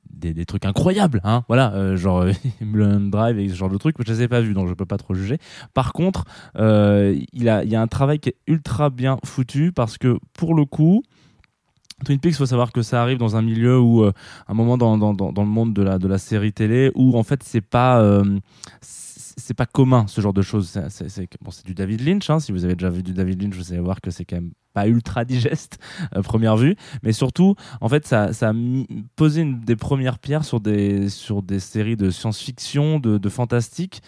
des, 0.09 0.33
des 0.33 0.45
trucs 0.45 0.65
incroyables, 0.65 1.21
hein, 1.23 1.45
voilà, 1.47 1.73
euh, 1.73 1.95
genre 1.95 2.21
euh, 2.21 2.33
Mulholland 2.61 3.09
Drive 3.09 3.39
et 3.39 3.49
ce 3.49 3.55
genre 3.55 3.69
de 3.69 3.77
trucs, 3.77 3.97
mais 3.97 4.05
je 4.05 4.13
les 4.13 4.23
ai 4.23 4.27
pas 4.27 4.41
vus, 4.41 4.53
donc 4.53 4.67
je 4.67 4.73
peux 4.73 4.85
pas 4.85 4.97
trop 4.97 5.15
juger. 5.15 5.37
Par 5.73 5.93
contre, 5.93 6.25
il, 6.55 7.49
a, 7.49 7.63
il 7.63 7.69
y 7.69 7.75
a 7.75 7.81
un 7.81 7.87
travail 7.87 8.19
qui 8.19 8.29
est 8.29 8.35
ultra 8.45 8.89
bien 8.89 9.17
foutu 9.23 9.71
parce 9.71 9.97
que 9.97 10.19
pour 10.33 10.53
le 10.53 10.65
coup, 10.65 11.01
Twin 12.05 12.19
Peaks, 12.19 12.35
faut 12.35 12.45
savoir 12.45 12.71
que 12.71 12.81
ça 12.81 13.01
arrive 13.01 13.17
dans 13.17 13.35
un 13.35 13.41
milieu 13.41 13.79
où, 13.79 14.03
un 14.03 14.53
moment 14.53 14.77
dans, 14.77 14.97
dans, 14.97 15.13
dans, 15.13 15.43
le 15.43 15.49
monde 15.49 15.73
de 15.73 15.81
la, 15.81 15.97
de 15.97 16.07
la 16.07 16.17
série 16.17 16.53
télé, 16.53 16.91
où 16.93 17.17
en 17.17 17.23
fait 17.23 17.41
c'est 17.41 17.61
pas 17.61 18.21
c'est 19.37 19.53
pas 19.53 19.65
commun 19.65 20.05
ce 20.07 20.21
genre 20.21 20.33
de 20.33 20.41
choses. 20.41 20.79
C'est- 20.89 21.65
du 21.65 21.73
David 21.73 22.01
Lynch. 22.01 22.29
Hein, 22.29 22.39
si 22.39 22.51
vous 22.51 22.65
avez 22.65 22.75
déjà 22.75 22.89
vu 22.89 23.03
du 23.03 23.13
David 23.13 23.41
Lynch, 23.41 23.55
vous 23.55 23.71
allez 23.71 23.81
voir 23.81 24.01
que 24.01 24.11
c'est 24.11 24.25
quand 24.25 24.35
même 24.37 24.51
pas 24.73 24.87
ultra 24.87 25.25
digeste 25.25 25.79
à 26.11 26.21
première 26.21 26.55
vue, 26.55 26.75
mais 27.03 27.11
surtout, 27.11 27.55
en 27.81 27.89
fait, 27.89 28.07
ça, 28.07 28.31
ça 28.33 28.49
a 28.49 28.53
posé 29.15 29.43
des 29.45 29.75
premières 29.75 30.17
pierres 30.19 30.45
sur 30.45 30.59
des 30.61 31.09
sur 31.09 31.43
des 31.43 31.59
séries 31.59 31.97
de 31.97 32.09
science-fiction, 32.09 32.99
de, 32.99 33.17
de 33.17 33.29
fantastique. 33.29 34.01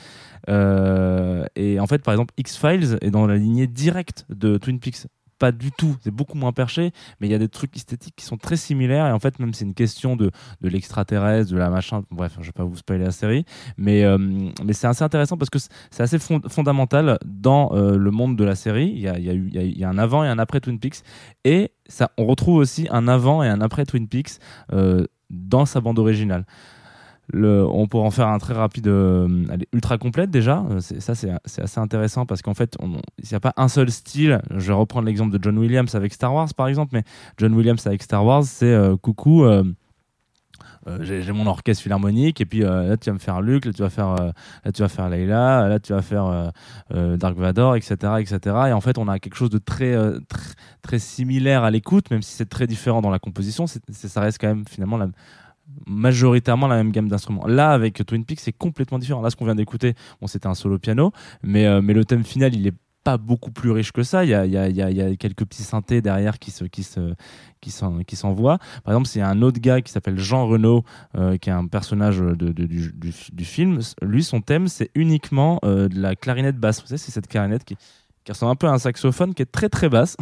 Euh, 0.50 1.46
et 1.56 1.80
en 1.80 1.88
fait, 1.88 2.04
par 2.04 2.14
exemple, 2.14 2.34
X 2.38 2.58
Files 2.58 2.98
est 3.02 3.12
dans 3.12 3.28
la 3.28 3.38
lignée 3.38 3.68
directe 3.68 4.26
de 4.30 4.58
Twin 4.58 4.80
Peaks. 4.80 5.08
Pas 5.44 5.52
du 5.52 5.72
tout, 5.74 5.98
c'est 6.02 6.10
beaucoup 6.20 6.38
moins 6.38 6.54
perché, 6.54 6.92
mais 7.20 7.28
il 7.28 7.32
y 7.32 7.34
a 7.34 7.38
des 7.38 7.50
trucs 7.50 7.76
esthétiques 7.76 8.16
qui 8.16 8.24
sont 8.24 8.38
très 8.38 8.56
similaires. 8.56 9.08
Et 9.08 9.12
en 9.12 9.20
fait, 9.20 9.40
même 9.40 9.54
c'est 9.54 9.66
une 9.66 9.74
question 9.74 10.16
de, 10.16 10.32
de 10.62 10.70
l'extraterrestre, 10.70 11.52
de 11.52 11.58
la 11.58 11.70
machin. 11.70 12.04
Bref, 12.12 12.38
je 12.40 12.46
vais 12.46 12.54
pas 12.54 12.64
vous 12.64 12.78
spoiler 12.78 13.04
la 13.04 13.12
série, 13.12 13.44
mais, 13.76 14.06
euh, 14.06 14.18
mais 14.18 14.72
c'est 14.72 14.88
assez 14.88 15.04
intéressant 15.04 15.36
parce 15.38 15.50
que 15.50 15.60
c'est 15.60 16.02
assez 16.02 16.18
fond- 16.18 16.40
fondamental 16.48 17.18
dans 17.26 17.74
euh, 17.74 17.98
le 17.98 18.12
monde 18.12 18.38
de 18.38 18.46
la 18.46 18.56
série. 18.56 18.90
Il 18.96 19.02
y 19.02 19.10
a, 19.10 19.20
y, 19.20 19.30
a 19.30 19.34
eu- 19.34 19.50
y 19.54 19.84
a 19.84 19.90
un 19.90 19.98
avant 19.98 20.24
et 20.24 20.30
un 20.30 20.40
après 20.40 20.62
Twin 20.62 20.80
Peaks. 20.80 21.02
Et 21.44 21.72
ça, 21.90 22.12
on 22.18 22.26
retrouve 22.26 22.56
aussi 22.56 22.88
un 22.90 23.10
avant 23.10 23.44
et 23.44 23.50
un 23.50 23.60
après 23.60 23.86
Twin 23.86 24.08
Peaks 24.08 24.40
euh, 24.72 25.06
dans 25.30 25.66
sa 25.66 25.82
bande 25.82 26.00
originale. 26.00 26.46
On 27.34 27.88
pourra 27.88 28.06
en 28.06 28.12
faire 28.12 28.28
un 28.28 28.38
très 28.38 28.54
rapide, 28.54 28.88
euh, 28.88 29.46
ultra 29.72 29.98
complète 29.98 30.30
déjà. 30.30 30.66
Euh, 30.70 30.80
ça, 30.82 31.16
c'est 31.16 31.32
assez 31.62 31.80
intéressant 31.80 32.26
parce 32.26 32.42
qu'en 32.42 32.54
fait, 32.54 32.76
il 32.82 33.30
n'y 33.30 33.36
a 33.36 33.40
pas 33.40 33.54
un 33.56 33.70
seul 33.70 33.90
style. 33.92 34.42
Je 34.52 34.68
vais 34.68 34.74
reprendre 34.74 35.06
l'exemple 35.06 35.32
de 35.38 35.42
John 35.42 35.58
Williams 35.58 35.96
avec 35.96 36.14
Star 36.14 36.34
Wars, 36.34 36.50
par 36.56 36.68
exemple, 36.68 36.92
mais 36.94 37.04
John 37.38 37.54
Williams 37.54 37.88
avec 37.88 38.04
Star 38.04 38.26
Wars, 38.26 38.44
c'est 38.44 38.66
euh, 38.66 38.98
coucou. 38.98 39.46
euh, 39.46 39.64
j'ai 41.00 41.32
mon 41.32 41.48
orchestre 41.48 41.82
philharmonique 41.82 42.42
et 42.42 42.46
puis 42.46 42.60
là 42.60 42.98
tu 42.98 43.10
vas 43.10 43.14
me 43.14 43.20
faire 43.20 43.42
Luke, 43.42 43.64
là 43.64 43.72
tu 43.72 43.82
vas 43.82 43.90
faire, 43.90 44.16
là 44.16 44.72
tu 44.74 44.82
vas 44.82 44.90
faire 44.90 45.08
Leila, 45.08 45.70
là 45.70 45.80
tu 45.80 45.94
vas 45.94 46.02
faire 46.02 46.52
Dark 46.92 47.38
Vador, 47.38 47.78
etc., 47.78 47.96
etc. 48.20 48.38
Et 48.68 48.74
en 48.74 48.82
fait 48.82 48.98
on 48.98 49.08
a 49.08 49.18
quelque 49.18 49.36
chose 49.36 49.50
de 49.50 49.60
très 49.60 49.94
euh, 49.94 50.20
tr- 50.30 50.54
très 50.82 51.00
similaire 51.00 51.64
à 51.64 51.72
l'écoute, 51.72 52.12
même 52.12 52.22
si 52.22 52.34
c'est 52.34 52.50
très 52.50 52.68
différent 52.68 53.02
dans 53.02 53.12
la 53.12 53.20
composition. 53.20 53.66
ça 53.66 54.20
reste 54.20 54.40
quand 54.42 54.50
même 54.50 54.66
finalement 54.68 54.98
la, 54.98 55.08
majoritairement 55.88 56.68
la 56.68 56.76
même 56.76 56.92
gamme 56.92 57.08
d'instruments. 57.08 57.48
Là, 57.48 57.72
avec 57.72 58.06
Twin 58.06 58.26
Peaks, 58.26 58.40
c'est 58.42 58.52
complètement 58.52 59.00
différent. 59.00 59.22
Là, 59.22 59.30
ce 59.30 59.36
qu'on 59.36 59.46
vient 59.46 59.56
d'écouter, 59.56 59.96
bon, 60.22 60.28
c'était 60.28 60.48
un 60.48 60.56
solo 60.56 60.78
piano, 60.80 61.12
mais, 61.42 61.66
euh, 61.66 61.82
mais 61.82 61.94
le 61.94 62.06
thème 62.06 62.24
final, 62.24 62.56
il 62.56 62.68
est 62.68 62.74
pas 63.04 63.18
beaucoup 63.18 63.52
plus 63.52 63.72
riche 63.72 63.92
que 63.92 64.02
ça. 64.04 64.24
Il 64.24 64.30
y 64.30 64.34
a, 64.34 64.46
il 64.46 64.52
y 64.54 64.58
a, 64.58 64.70
il 64.70 64.76
y 64.78 64.82
a, 64.82 64.90
il 64.90 64.96
y 64.96 65.02
a 65.02 65.14
quelques 65.18 65.44
petits 65.44 65.64
synthés 65.64 66.02
derrière 66.02 66.40
qui 66.40 66.52
se, 66.52 66.64
qui 66.64 66.84
se, 66.84 67.14
qui 67.60 67.70
s'en- 67.70 68.00
qui 68.04 68.16
s'envoient. 68.16 68.60
Par 68.86 68.94
exemple, 68.94 69.08
c'est 69.08 69.20
un 69.22 69.42
autre 69.42 69.60
gars 69.60 69.82
qui 69.82 69.92
s'appelle 69.92 70.18
Jean 70.18 70.48
Renaud, 70.48 70.86
euh, 71.18 71.36
qui 71.38 71.50
est 71.50 71.54
un 71.54 71.68
personnage 71.68 72.22
du, 72.22 72.94
du 72.94 73.44
film. 73.46 73.80
Lui, 74.02 74.24
son 74.24 74.40
thème, 74.40 74.70
c'est 74.70 74.90
uniquement 74.96 75.60
euh, 75.66 75.90
de 75.90 76.00
la 76.00 76.16
clarinette 76.16 76.58
basse. 76.58 76.82
Vous 76.82 76.88
savez, 76.88 76.98
c'est 76.98 77.12
cette 77.12 77.28
clarinette 77.28 77.66
qui, 77.66 77.76
qui 78.24 78.32
ressemble 78.32 78.52
un 78.52 78.56
peu 78.56 78.68
à 78.68 78.72
un 78.72 78.78
saxophone 78.78 79.34
qui 79.34 79.42
est 79.42 79.52
très 79.52 79.70
très 79.70 79.90
basse. 79.90 80.16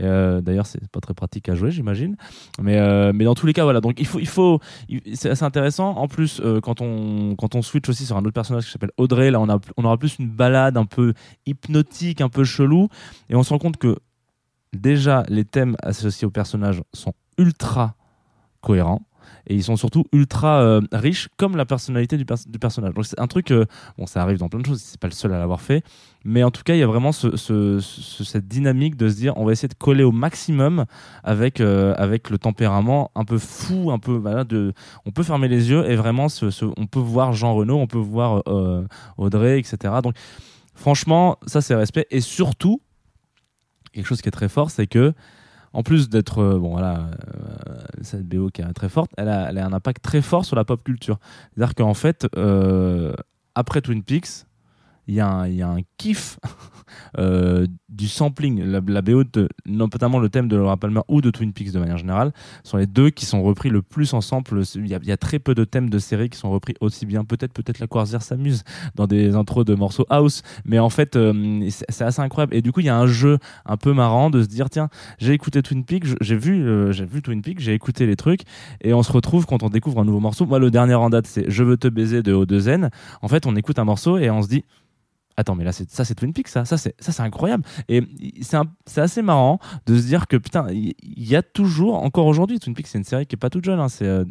Euh, 0.00 0.40
D'ailleurs, 0.40 0.66
c'est 0.66 0.86
pas 0.88 1.00
très 1.00 1.14
pratique 1.14 1.48
à 1.48 1.54
jouer, 1.54 1.70
j'imagine. 1.70 2.16
Mais, 2.60 2.78
euh, 2.78 3.12
mais 3.14 3.24
dans 3.24 3.34
tous 3.34 3.46
les 3.46 3.52
cas, 3.52 3.64
voilà. 3.64 3.80
Donc 3.80 3.98
il 3.98 4.06
faut, 4.06 4.18
il 4.18 4.28
faut, 4.28 4.60
c'est 5.14 5.30
assez 5.30 5.44
intéressant. 5.44 5.90
En 5.96 6.08
plus, 6.08 6.40
euh, 6.40 6.60
quand 6.60 6.80
on 6.80 7.34
quand 7.36 7.54
on 7.54 7.62
switch 7.62 7.88
aussi 7.88 8.06
sur 8.06 8.16
un 8.16 8.20
autre 8.20 8.32
personnage 8.32 8.64
qui 8.66 8.70
s'appelle 8.70 8.92
Audrey, 8.96 9.30
là, 9.30 9.40
on 9.40 9.48
a, 9.48 9.58
on 9.76 9.84
aura 9.84 9.98
plus 9.98 10.18
une 10.18 10.28
balade 10.28 10.76
un 10.76 10.86
peu 10.86 11.12
hypnotique, 11.46 12.20
un 12.20 12.28
peu 12.28 12.44
chelou, 12.44 12.88
et 13.28 13.34
on 13.34 13.42
se 13.42 13.50
rend 13.50 13.58
compte 13.58 13.76
que 13.76 13.96
déjà 14.72 15.24
les 15.28 15.44
thèmes 15.44 15.76
associés 15.82 16.26
au 16.26 16.30
personnage 16.30 16.82
sont 16.92 17.14
ultra 17.38 17.94
cohérents. 18.60 19.02
Et 19.46 19.54
ils 19.54 19.62
sont 19.64 19.76
surtout 19.76 20.04
ultra 20.12 20.60
euh, 20.62 20.80
riches, 20.92 21.28
comme 21.36 21.56
la 21.56 21.64
personnalité 21.64 22.16
du, 22.16 22.24
pers- 22.24 22.46
du 22.46 22.58
personnage. 22.58 22.94
Donc 22.94 23.06
c'est 23.06 23.18
un 23.20 23.26
truc, 23.26 23.50
euh, 23.50 23.64
bon, 23.98 24.06
ça 24.06 24.22
arrive 24.22 24.38
dans 24.38 24.48
plein 24.48 24.60
de 24.60 24.66
choses, 24.66 24.80
c'est 24.80 25.00
pas 25.00 25.08
le 25.08 25.12
seul 25.12 25.32
à 25.32 25.38
l'avoir 25.38 25.60
fait, 25.60 25.82
mais 26.24 26.42
en 26.42 26.50
tout 26.50 26.62
cas, 26.62 26.74
il 26.74 26.78
y 26.78 26.82
a 26.82 26.86
vraiment 26.86 27.12
ce, 27.12 27.36
ce- 27.36 27.80
ce- 27.80 28.24
cette 28.24 28.46
dynamique 28.48 28.96
de 28.96 29.08
se 29.08 29.16
dire, 29.16 29.32
on 29.36 29.44
va 29.44 29.52
essayer 29.52 29.68
de 29.68 29.74
coller 29.74 30.04
au 30.04 30.12
maximum 30.12 30.84
avec, 31.24 31.60
euh, 31.60 31.94
avec 31.96 32.30
le 32.30 32.38
tempérament 32.38 33.10
un 33.14 33.24
peu 33.24 33.38
fou, 33.38 33.90
un 33.90 33.98
peu, 33.98 34.12
voilà, 34.12 34.44
on 35.06 35.10
peut 35.10 35.22
fermer 35.22 35.48
les 35.48 35.70
yeux 35.70 35.88
et 35.90 35.96
vraiment, 35.96 36.26
on 36.76 36.86
peut 36.86 36.98
voir 37.00 37.32
Jean 37.32 37.54
Reno, 37.54 37.76
on 37.76 37.86
peut 37.86 37.98
voir 37.98 38.42
Audrey, 39.16 39.58
etc. 39.58 39.94
Donc, 40.02 40.14
franchement, 40.74 41.38
ça 41.46 41.60
c'est 41.60 41.74
respect. 41.74 42.06
Et 42.10 42.20
surtout, 42.20 42.80
quelque 43.92 44.06
chose 44.06 44.22
qui 44.22 44.28
est 44.28 44.32
très 44.32 44.48
fort, 44.48 44.70
c'est 44.70 44.86
que, 44.86 45.12
en 45.72 45.82
plus 45.82 46.08
d'être, 46.08 46.38
euh, 46.38 46.58
bon 46.58 46.70
voilà, 46.70 47.10
euh, 47.68 47.74
cette 48.02 48.26
BO 48.26 48.50
qui 48.50 48.62
est 48.62 48.72
très 48.72 48.88
forte, 48.88 49.10
elle 49.16 49.28
a, 49.28 49.48
un 49.48 49.72
impact 49.72 50.02
très 50.02 50.22
fort 50.22 50.44
sur 50.44 50.56
la 50.56 50.64
pop 50.64 50.82
culture. 50.82 51.18
C'est-à-dire 51.54 51.74
qu'en 51.74 51.94
fait, 51.94 52.26
euh, 52.36 53.14
après 53.54 53.80
Twin 53.80 54.02
Peaks, 54.02 54.46
il 55.10 55.16
y, 55.16 55.20
a 55.62 55.68
un- 55.68 55.80
kiff 55.98 56.38
euh, 57.18 57.66
du 57.88 58.06
sampling. 58.06 58.62
La, 58.62 58.80
la 58.86 59.02
BO, 59.02 59.24
de, 59.24 59.48
notamment 59.66 60.20
le 60.20 60.28
thème 60.28 60.46
de 60.46 60.56
Laura 60.56 60.76
Palmer 60.76 61.00
ou 61.08 61.20
de 61.20 61.30
Twin 61.30 61.52
Peaks 61.52 61.72
de 61.72 61.78
manière 61.80 61.98
générale, 61.98 62.32
sont 62.62 62.76
les 62.76 62.86
deux 62.86 63.10
qui 63.10 63.26
sont 63.26 63.42
repris 63.42 63.70
le 63.70 63.82
plus 63.82 64.14
en 64.14 64.20
sample. 64.20 64.62
Il 64.76 64.86
y 64.86 65.12
a, 65.12 65.16
très 65.16 65.40
peu 65.40 65.54
de 65.54 65.64
thèmes 65.64 65.90
de 65.90 65.98
séries 65.98 66.30
qui 66.30 66.38
sont 66.38 66.50
repris 66.50 66.74
aussi 66.80 67.06
bien. 67.06 67.24
Peut-être 67.24 67.52
peut-être 67.52 67.80
la 67.80 67.88
Quarzière 67.88 68.22
s'amuse 68.22 68.62
dans 68.94 69.08
des 69.08 69.34
intros 69.34 69.64
de 69.64 69.74
morceaux 69.74 70.06
house, 70.10 70.42
mais 70.64 70.78
en 70.78 70.90
fait, 70.90 71.16
euh, 71.16 71.68
c'est 71.88 72.04
assez 72.04 72.20
incroyable. 72.20 72.54
Et 72.54 72.62
du 72.62 72.70
coup, 72.70 72.80
il 72.80 72.86
y 72.86 72.90
a 72.90 72.96
un 72.96 73.06
jeu 73.06 73.38
un 73.66 73.76
peu 73.76 73.92
marrant 73.92 74.30
de 74.30 74.42
se 74.42 74.48
dire 74.48 74.70
tiens, 74.70 74.88
j'ai 75.18 75.32
écouté 75.32 75.60
Twin 75.62 75.84
Peaks, 75.84 76.06
j'ai 76.20 76.36
vu, 76.36 76.64
euh, 76.64 76.92
j'ai 76.92 77.04
vu 77.04 77.20
Twin 77.20 77.42
Peaks, 77.42 77.58
j'ai 77.58 77.74
écouté 77.74 78.06
les 78.06 78.16
trucs, 78.16 78.42
et 78.80 78.94
on 78.94 79.02
se 79.02 79.10
retrouve 79.10 79.44
quand 79.44 79.64
on 79.64 79.70
découvre 79.70 80.00
un 80.00 80.04
nouveau 80.04 80.20
morceau. 80.20 80.46
Moi, 80.46 80.60
le 80.60 80.70
dernier 80.70 80.94
en 80.94 81.10
date, 81.10 81.26
c'est 81.26 81.50
Je 81.50 81.64
veux 81.64 81.76
te 81.76 81.88
baiser 81.88 82.22
de 82.22 82.32
O2N. 82.32 82.90
En 83.22 83.28
fait, 83.28 83.46
on 83.46 83.56
écoute 83.56 83.78
un 83.78 83.84
morceau 83.84 84.18
et 84.18 84.30
on 84.30 84.42
se 84.42 84.48
dit 84.48 84.64
attends, 85.40 85.54
mais 85.54 85.64
là, 85.64 85.72
ça, 85.72 86.04
c'est 86.04 86.14
Twin 86.14 86.32
Peaks, 86.32 86.48
ça, 86.48 86.64
c'est, 86.64 87.20
incroyable. 87.20 87.64
Et 87.88 88.02
c'est, 88.42 89.00
assez 89.00 89.22
marrant 89.22 89.58
de 89.86 89.96
se 89.96 90.06
dire 90.06 90.26
que, 90.26 90.36
putain, 90.36 90.66
il 90.70 90.94
y, 91.02 91.36
a 91.36 91.42
toujours, 91.42 92.02
encore 92.02 92.26
aujourd'hui, 92.26 92.58
Twin 92.58 92.74
Peaks, 92.74 92.86
c'est 92.86 92.98
une 92.98 93.04
série 93.04 93.26
qui 93.26 93.34
est 93.36 93.38
pas 93.38 93.50
toute 93.50 93.64
jeune, 93.64 93.80
hein, 93.80 93.88
c'est 93.88 94.06
euh, 94.06 94.24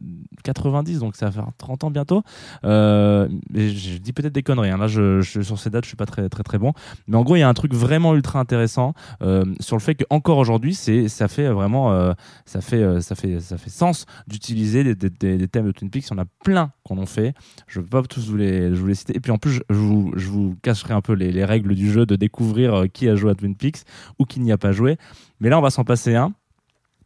90, 0.44 1.00
donc 1.00 1.16
ça 1.16 1.28
va 1.28 1.32
faire 1.32 1.48
30 1.58 1.84
ans 1.84 1.92
bientôt. 1.92 2.24
Euh, 2.64 3.28
je 3.54 3.98
dis 3.98 4.14
peut-être 4.14 4.34
des 4.34 4.44
conneries, 4.44 4.72
hein, 4.72 4.78
là, 4.78 4.88
sur 4.88 5.60
ces 5.60 5.70
dates, 5.70 5.84
je 5.84 5.90
suis 5.90 5.98
pas 5.98 6.06
très, 6.06 6.30
très, 6.30 6.44
très 6.44 6.58
bon. 6.58 6.74
Mais 7.08 7.18
en 7.18 7.24
gros, 7.24 7.36
il 7.36 7.40
y 7.40 7.44
a 7.44 7.50
un 7.50 7.54
truc 7.54 7.74
vraiment 7.74 8.16
ultra 8.16 8.40
intéressant 8.40 8.94
euh, 9.22 9.44
sur 9.60 9.76
le 9.76 9.82
fait 9.82 9.96
qu'encore 9.96 10.38
aujourd'hui, 10.38 10.76
ça 10.76 11.28
fait 11.28 11.50
vraiment, 11.50 11.92
euh, 11.92 12.14
ça 12.46 12.62
fait, 12.62 12.82
euh, 12.82 13.02
ça 13.02 13.16
fait, 13.16 13.40
ça 13.40 13.58
fait 13.58 13.70
sens 13.70 14.06
d'utiliser 14.28 14.96
des, 14.96 15.48
thèmes 15.48 15.66
de 15.66 15.72
Twin 15.72 15.90
Peaks. 15.90 16.08
Il 16.08 16.12
y 16.12 16.14
en 16.14 16.22
a 16.22 16.26
plein 16.44 16.72
qu'on 16.84 16.98
en 16.98 17.06
fait. 17.06 17.34
Je 17.68 17.80
ne 17.80 17.86
peux 17.86 18.02
pas 18.02 18.08
tous 18.08 18.30
vous 18.30 18.38
les, 18.38 18.96
citer. 18.96 19.16
Et 19.16 19.20
puis 19.20 19.32
en 19.32 19.38
plus, 19.38 19.62
je 19.70 19.76
vous, 19.76 20.14
je 20.16 20.30
vous 20.30 20.56
cacherai 20.62 20.94
un 20.94 20.99
peu 21.02 21.14
les, 21.14 21.32
les 21.32 21.46
règles 21.46 21.76
du 21.76 21.92
jeu 21.92 22.06
de 22.06 22.16
découvrir 22.16 22.74
euh, 22.74 22.88
qui 22.88 23.08
a 23.08 23.16
joué 23.16 23.32
à 23.32 23.36
Twin 23.36 23.56
Peaks 23.56 23.84
ou 24.18 24.26
qui 24.26 24.40
n'y 24.40 24.52
a 24.52 24.58
pas 24.58 24.72
joué. 24.72 24.98
Mais 25.40 25.50
là, 25.50 25.58
on 25.58 25.62
va 25.62 25.70
s'en 25.70 25.84
passer 25.84 26.16
un, 26.16 26.34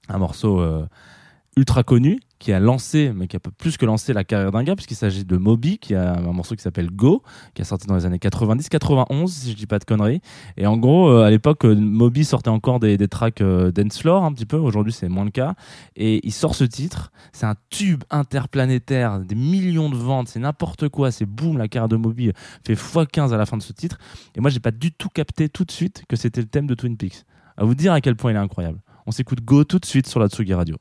un 0.10 0.18
morceau 0.18 0.60
euh, 0.60 0.86
ultra 1.56 1.84
connu 1.84 2.20
qui 2.44 2.52
a 2.52 2.60
lancé, 2.60 3.14
mais 3.16 3.30
qui 3.30 3.38
a 3.38 3.40
plus 3.40 3.78
que 3.78 3.86
lancé 3.86 4.12
la 4.12 4.26
carrière 4.26 4.52
d'un 4.52 4.64
gars, 4.64 4.76
puisqu'il 4.76 4.98
s'agit 4.98 5.24
de 5.24 5.38
Moby, 5.38 5.78
qui 5.78 5.96
a 5.96 6.18
un 6.18 6.34
morceau 6.34 6.58
qui 6.58 6.62
s'appelle 6.62 6.90
Go, 6.92 7.24
qui 7.54 7.62
a 7.62 7.66
sorti 7.66 7.88
dans 7.88 7.96
les 7.96 8.06
années 8.06 8.18
90-91, 8.18 9.28
si 9.28 9.52
je 9.52 9.56
dis 9.56 9.66
pas 9.66 9.80
de 9.80 9.86
conneries. 9.86 10.20
Et 10.58 10.68
en 10.68 10.76
gros, 10.76 11.08
euh, 11.08 11.24
à 11.24 11.30
l'époque, 11.30 11.64
euh, 11.64 11.74
Moby 11.74 12.26
sortait 12.26 12.50
encore 12.50 12.82
des, 12.82 12.98
des 12.98 13.08
tracks 13.08 13.40
euh, 13.40 13.72
dance 13.72 14.06
un 14.06 14.34
petit 14.34 14.46
peu. 14.46 14.58
Aujourd'hui, 14.58 14.92
c'est 14.92 15.08
moins 15.08 15.24
le 15.24 15.32
cas. 15.32 15.56
Et 15.96 16.20
il 16.28 16.34
sort 16.34 16.54
ce 16.54 16.66
titre. 16.66 17.14
C'est 17.32 17.46
un 17.46 17.56
tube 17.70 18.04
interplanétaire, 18.10 19.22
des 19.22 19.36
millions 19.36 19.90
de 19.90 19.96
ventes. 19.96 20.28
C'est 20.28 20.42
n'importe 20.42 20.90
quoi. 20.90 21.12
C'est 21.12 21.26
boum, 21.26 21.58
la 21.58 21.70
carrière 21.70 21.88
de 21.88 21.96
Moby 21.96 22.34
fait 22.68 22.74
x15 22.74 23.32
à 23.32 23.38
la 23.38 23.46
fin 23.46 23.56
de 23.56 23.64
ce 23.64 23.72
titre. 23.72 24.00
Et 24.36 24.42
moi, 24.42 24.50
j'ai 24.50 24.60
pas 24.60 24.72
du 24.72 24.92
tout 24.92 25.08
capté 25.08 25.48
tout 25.48 25.64
de 25.64 25.72
suite 25.72 26.04
que 26.10 26.18
c'était 26.18 26.42
le 26.42 26.48
thème 26.48 26.68
de 26.68 26.76
Twin 26.76 26.98
Peaks. 26.98 27.24
À 27.56 27.64
vous 27.64 27.74
dire 27.74 27.94
à 27.94 28.02
quel 28.02 28.18
point 28.18 28.32
il 28.32 28.36
est 28.36 28.40
incroyable. 28.40 28.82
On 29.06 29.12
s'écoute 29.12 29.40
Go 29.46 29.64
tout 29.64 29.80
de 29.80 29.86
suite 29.86 30.08
sur 30.08 30.20
la 30.20 30.28
Tsugi 30.28 30.54
Radio. 30.54 30.76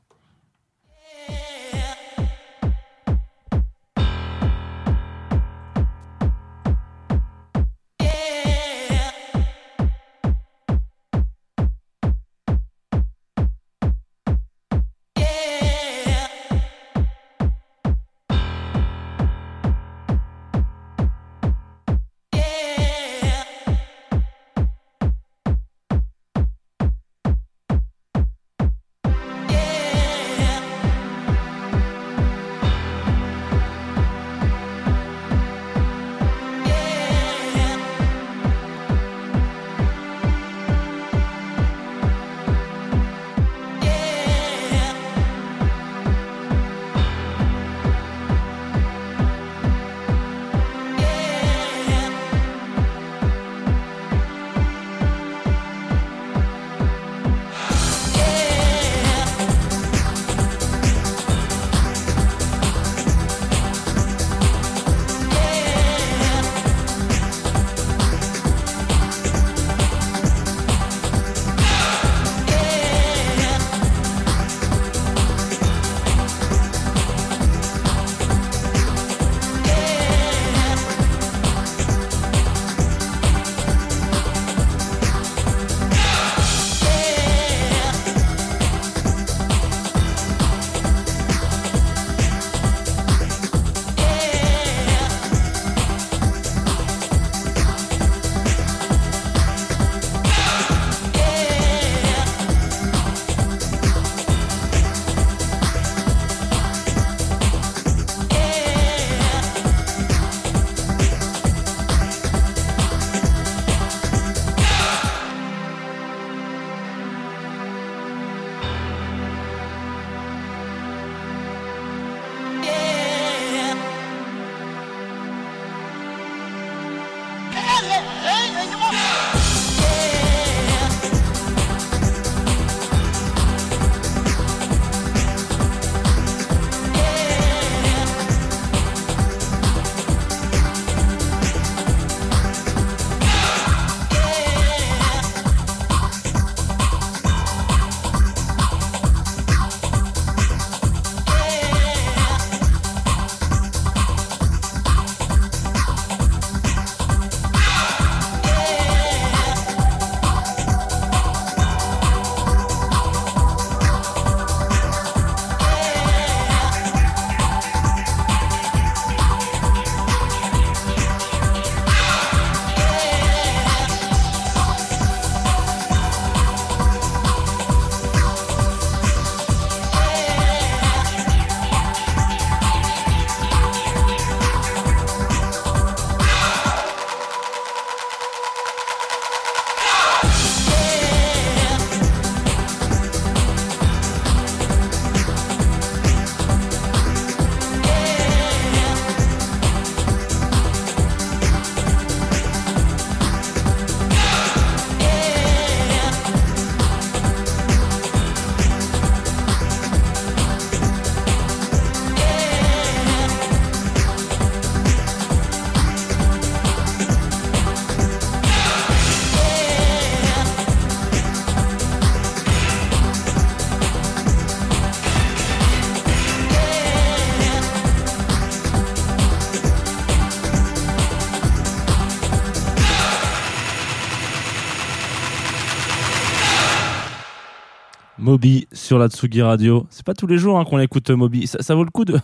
Moby 238.33 238.62
sur 238.83 238.99
la 238.99 239.07
Tsugi 239.07 239.41
Radio. 239.41 239.87
C'est 239.89 240.05
pas 240.05 240.13
tous 240.13 240.27
les 240.27 240.37
jours 240.37 240.59
hein, 240.59 240.65
qu'on 240.65 240.79
écoute 240.79 241.09
euh, 241.09 241.15
Moby. 241.15 241.47
Ça, 241.47 241.73
vaut 241.73 241.85
le 241.85 241.89
coup 241.89 242.03
de, 242.03 242.19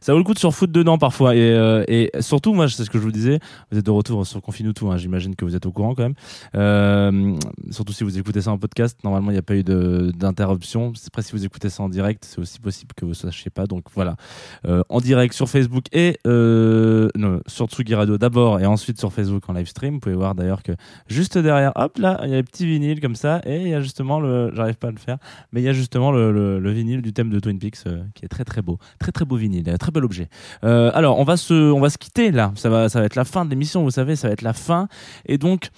ça 0.00 0.12
vaut 0.12 0.18
le 0.18 0.24
coup 0.24 0.34
de 0.34 0.38
surfoutre 0.46 0.72
dedans 0.72 0.98
parfois. 0.98 1.34
Et, 1.34 1.40
euh, 1.40 1.84
et 1.88 2.10
surtout, 2.20 2.54
moi, 2.54 2.68
c'est 2.68 2.84
ce 2.84 2.90
que 2.90 2.98
je 2.98 3.02
vous 3.02 3.10
disais. 3.10 3.40
Vous 3.70 3.78
êtes 3.78 3.84
de 3.84 3.90
retour 3.90 4.24
sur 4.24 4.40
Confinutu. 4.40 4.86
Hein, 4.86 4.96
J'imagine 4.98 5.34
que 5.34 5.44
vous 5.44 5.56
êtes 5.56 5.66
au 5.66 5.72
courant 5.72 5.94
quand 5.94 6.04
même. 6.04 6.14
Euh, 6.54 7.36
surtout 7.70 7.92
si 7.92 8.04
vous 8.04 8.18
écoutez 8.18 8.40
ça 8.40 8.52
en 8.52 8.58
podcast. 8.58 8.98
Normalement, 9.02 9.30
il 9.30 9.34
n'y 9.34 9.38
a 9.38 9.42
pas 9.42 9.56
eu 9.56 9.64
d'interruption. 9.64 10.92
Après, 11.08 11.22
si 11.22 11.32
vous 11.32 11.44
écoutez 11.44 11.70
ça 11.70 11.82
en 11.82 11.88
direct, 11.88 12.24
c'est 12.24 12.38
aussi 12.38 12.60
possible 12.60 12.92
que 12.96 13.04
vous 13.04 13.14
sachiez 13.14 13.50
pas. 13.50 13.66
Donc 13.66 13.86
voilà, 13.94 14.16
en 14.64 15.00
direct 15.00 15.34
sur 15.34 15.48
Facebook 15.48 15.86
et 15.92 16.18
non, 16.24 17.40
sur 17.46 17.66
Tsugi 17.66 17.94
Radio 17.94 18.16
d'abord 18.16 18.60
et 18.60 18.66
ensuite 18.66 18.98
sur 18.98 19.12
Facebook 19.12 19.42
en 19.48 19.54
live 19.54 19.66
stream. 19.66 19.94
Vous 19.94 20.00
pouvez 20.00 20.14
voir 20.14 20.34
d'ailleurs 20.36 20.62
que 20.62 20.72
juste 21.08 21.36
derrière, 21.36 21.72
hop 21.74 21.98
là, 21.98 22.20
il 22.24 22.30
y 22.30 22.32
a 22.32 22.36
les 22.36 22.42
petits 22.42 22.66
vinyles 22.66 23.00
comme 23.00 23.16
ça 23.16 23.40
et 23.44 23.62
il 23.62 23.68
y 23.68 23.74
a 23.74 23.80
justement 23.80 24.20
le, 24.20 24.54
j'arrive 24.54 24.76
pas 24.76 24.88
à 24.88 24.92
le 24.92 24.98
faire, 24.98 25.18
mais 25.52 25.60
il 25.60 25.64
y 25.64 25.68
a 25.68 25.72
justement 25.72 25.95
le, 26.12 26.32
le- 26.32 26.58
le 26.60 26.70
vinyle 26.72 27.02
du 27.02 27.12
thème 27.12 27.30
de 27.30 27.40
Twin 27.40 27.58
Peaks 27.58 27.78
euh, 27.86 28.02
qui 28.14 28.24
est 28.24 28.28
très 28.28 28.44
très 28.44 28.62
beau, 28.62 28.78
très 28.98 29.12
très 29.12 29.24
beau 29.24 29.36
vinyle, 29.36 29.68
euh, 29.68 29.76
très 29.76 29.90
bel 29.92 30.04
objet. 30.04 30.28
Euh, 30.64 30.90
alors 30.94 31.18
on 31.18 31.24
va 31.24 31.36
se, 31.36 31.54
on 31.54 31.80
va 31.80 31.90
se 31.90 31.98
quitter 31.98 32.30
là. 32.30 32.52
Ça 32.56 32.68
va, 32.70 32.88
ça 32.88 33.00
va 33.00 33.06
être 33.06 33.14
la 33.16 33.24
fin 33.24 33.44
de 33.44 33.50
l'émission. 33.50 33.82
Vous 33.82 33.90
savez, 33.90 34.16
ça 34.16 34.28
va 34.28 34.32
être 34.32 34.42
la 34.42 34.52
fin 34.52 34.88
et 35.26 35.38
donc. 35.38 35.68